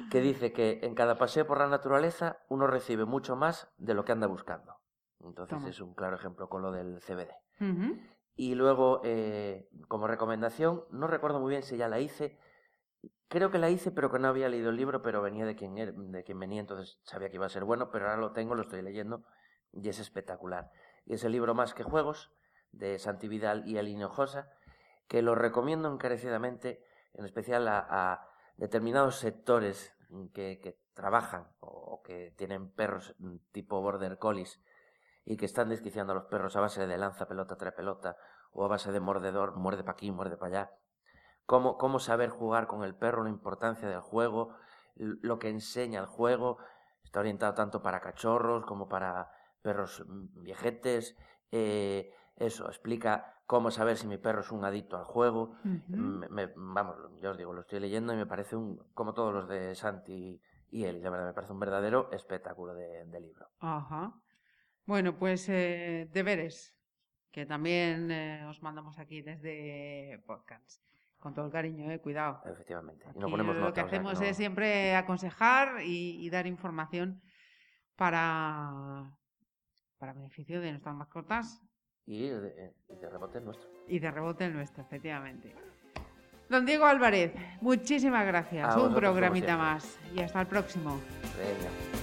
Que 0.10 0.22
dice 0.22 0.54
que 0.54 0.80
en 0.84 0.96
cada 0.96 1.18
paseo 1.18 1.46
por 1.48 1.58
la 1.60 1.68
naturaleza 1.68 2.38
uno 2.50 2.68
recibe 2.68 3.06
mucho 3.06 3.36
más 3.36 3.68
de 3.78 3.94
lo 3.94 4.06
que 4.06 4.12
anda 4.12 4.28
buscando. 4.28 4.76
Entonces 5.22 5.58
Toma. 5.58 5.70
es 5.70 5.80
un 5.80 5.94
claro 5.96 6.16
ejemplo 6.16 6.50
con 6.50 6.62
lo 6.62 6.72
del 6.72 7.00
CBD. 7.02 7.32
Y 8.36 8.56
luego, 8.56 9.02
eh, 9.04 9.70
como 9.88 10.08
recomendación, 10.08 10.84
no 10.92 11.08
recuerdo 11.08 11.40
muy 11.40 11.52
bien 11.52 11.64
si 11.64 11.78
ya 11.78 11.88
la 11.88 12.00
hice. 12.00 12.38
Creo 13.28 13.50
que 13.52 13.58
la 13.58 13.70
hice, 13.70 13.92
pero 13.92 14.12
que 14.12 14.20
no 14.20 14.28
había 14.28 14.50
leído 14.50 14.70
el 14.70 14.76
libro, 14.76 15.02
pero 15.02 15.22
venía 15.22 15.46
de 15.46 15.56
quien, 15.56 15.78
era- 15.78 15.92
de 15.96 16.24
quien 16.24 16.40
venía, 16.40 16.60
entonces 16.60 17.00
sabía 17.04 17.30
que 17.30 17.36
iba 17.36 17.46
a 17.46 17.50
ser 17.50 17.64
bueno, 17.64 17.90
pero 17.92 18.06
ahora 18.06 18.18
lo 18.20 18.32
tengo, 18.32 18.54
lo 18.56 18.62
estoy 18.62 18.82
leyendo 18.82 19.24
y 19.72 19.88
es 19.90 20.00
espectacular. 20.00 20.72
Y 21.06 21.14
es 21.16 21.24
el 21.24 21.32
libro 21.32 21.54
Más 21.56 21.74
que 21.74 21.84
Juegos, 21.84 22.32
de 22.72 23.00
Santi 23.00 23.28
Vidal 23.28 23.68
y 23.68 23.78
Aline 23.78 24.06
Ojosa, 24.06 24.50
que 25.08 25.22
lo 25.22 25.36
recomiendo 25.36 25.92
encarecidamente, 25.92 26.84
en 27.14 27.26
especial 27.26 27.68
a, 27.68 27.86
a 27.90 28.28
determinados 28.58 29.18
sectores 29.18 29.94
que, 30.34 30.60
que 30.62 30.78
trabajan 30.94 31.48
o, 31.60 32.02
que 32.04 32.34
tienen 32.38 32.70
perros 32.70 33.16
mm, 33.20 33.36
tipo 33.52 33.82
border 33.82 34.18
collies 34.18 34.62
y 35.26 35.38
que 35.38 35.46
están 35.46 35.70
desquiciando 35.70 36.14
a 36.14 36.16
los 36.16 36.26
perros 36.26 36.56
a 36.56 36.62
base 36.62 36.86
de 36.86 36.98
lanza 36.98 37.28
pelota, 37.28 37.56
trae 37.56 37.72
pelota, 37.72 38.18
o 38.52 38.66
a 38.66 38.68
base 38.68 38.92
de 38.92 39.00
mordedor, 39.00 39.56
muerde 39.56 39.84
para 39.84 39.94
aquí, 39.94 40.12
muerde 40.12 40.38
para 40.38 40.48
allá. 40.48 40.72
Cómo, 41.46 41.78
cómo 41.78 42.00
saber 42.00 42.30
jugar 42.30 42.68
con 42.68 42.84
el 42.84 42.94
perro, 42.94 43.24
la 43.24 43.30
importancia 43.30 43.88
del 43.88 44.02
juego, 44.02 44.56
lo 44.96 45.40
que 45.40 45.50
enseña 45.50 46.02
el 46.02 46.06
juego. 46.06 46.58
Está 47.04 47.22
orientado 47.22 47.54
tanto 47.54 47.82
para 47.82 48.02
cachorros 48.02 48.66
como 48.66 48.88
para 48.90 49.32
perros 49.62 50.04
mm, 50.06 50.44
viejetes. 50.44 51.16
Eh, 51.52 52.14
eso, 52.36 52.68
explica 52.68 53.42
cómo 53.46 53.72
saber 53.72 53.98
si 53.98 54.08
mi 54.08 54.18
perro 54.18 54.42
es 54.42 54.52
un 54.52 54.64
adicto 54.66 54.98
al 54.98 55.04
juego. 55.06 55.56
Ujú. 55.64 55.96
Me- 55.98 56.28
me- 56.30 56.52
vamos, 56.56 56.96
yo 57.22 57.32
os 57.32 57.38
digo, 57.38 57.54
lo 57.54 57.62
estoy 57.62 57.80
leyendo 57.80 58.14
y 58.14 58.18
me 58.18 58.26
parece 58.26 58.56
un, 58.56 58.78
como 58.94 59.14
todos 59.14 59.34
los 59.34 59.48
de 59.48 59.76
Santi 59.76 60.42
y 60.72 60.84
él, 60.86 61.02
la 61.04 61.10
verdad, 61.12 61.28
me 61.28 61.34
parece 61.34 61.54
un 61.54 61.60
verdadero 61.60 62.12
espectáculo 62.12 62.74
de, 62.74 63.06
de 63.06 63.20
libro. 63.22 63.48
Ajá. 63.60 64.14
Bueno, 64.86 65.18
pues 65.18 65.48
eh, 65.50 66.10
deberes, 66.12 66.76
que 67.32 67.46
también 67.46 68.10
eh, 68.12 68.46
os 68.48 68.62
mandamos 68.64 68.98
aquí 69.00 69.22
desde 69.22 70.22
podcast. 70.26 70.82
Con 71.20 71.34
todo 71.34 71.46
el 71.46 71.52
cariño, 71.54 71.90
eh, 71.90 72.00
cuidado. 72.02 72.42
Efectivamente. 72.46 73.06
Y 73.06 73.10
Aquí 73.12 73.20
no 73.20 73.30
ponemos 73.30 73.56
lo 73.56 73.62
nota, 73.62 73.74
que 73.74 73.82
o 73.82 73.90
sea, 73.90 73.98
hacemos 74.00 74.20
no- 74.20 74.26
es 74.26 74.36
siempre 74.36 74.96
aconsejar 74.96 75.82
y, 75.82 76.18
y 76.26 76.30
dar 76.30 76.48
información 76.48 77.22
para, 77.96 79.16
para 79.98 80.14
beneficio 80.14 80.60
de 80.60 80.72
nuestras 80.72 80.96
mascotas 80.96 81.62
Y 82.06 82.28
de, 82.28 82.74
y 82.90 82.96
de 82.96 83.10
rebote 83.10 83.38
el 83.38 83.46
nuestro. 83.46 83.70
y 83.88 84.00
de 84.00 84.12
rebote 84.12 84.46
el 84.46 84.54
nuestro, 84.54 84.84
efectivamente. 84.84 85.56
Don 86.50 86.66
Diego 86.66 86.86
Álvarez, 86.86 87.32
muchísimas 87.62 88.26
gracias. 88.26 88.66
A 88.66 88.76
Un 88.76 88.90
vosotros, 88.90 89.00
programita 89.00 89.58
más. 89.58 89.98
Y 90.14 90.20
hasta 90.22 90.42
el 90.42 90.48
próximo. 90.48 91.00
Venga. 91.38 92.03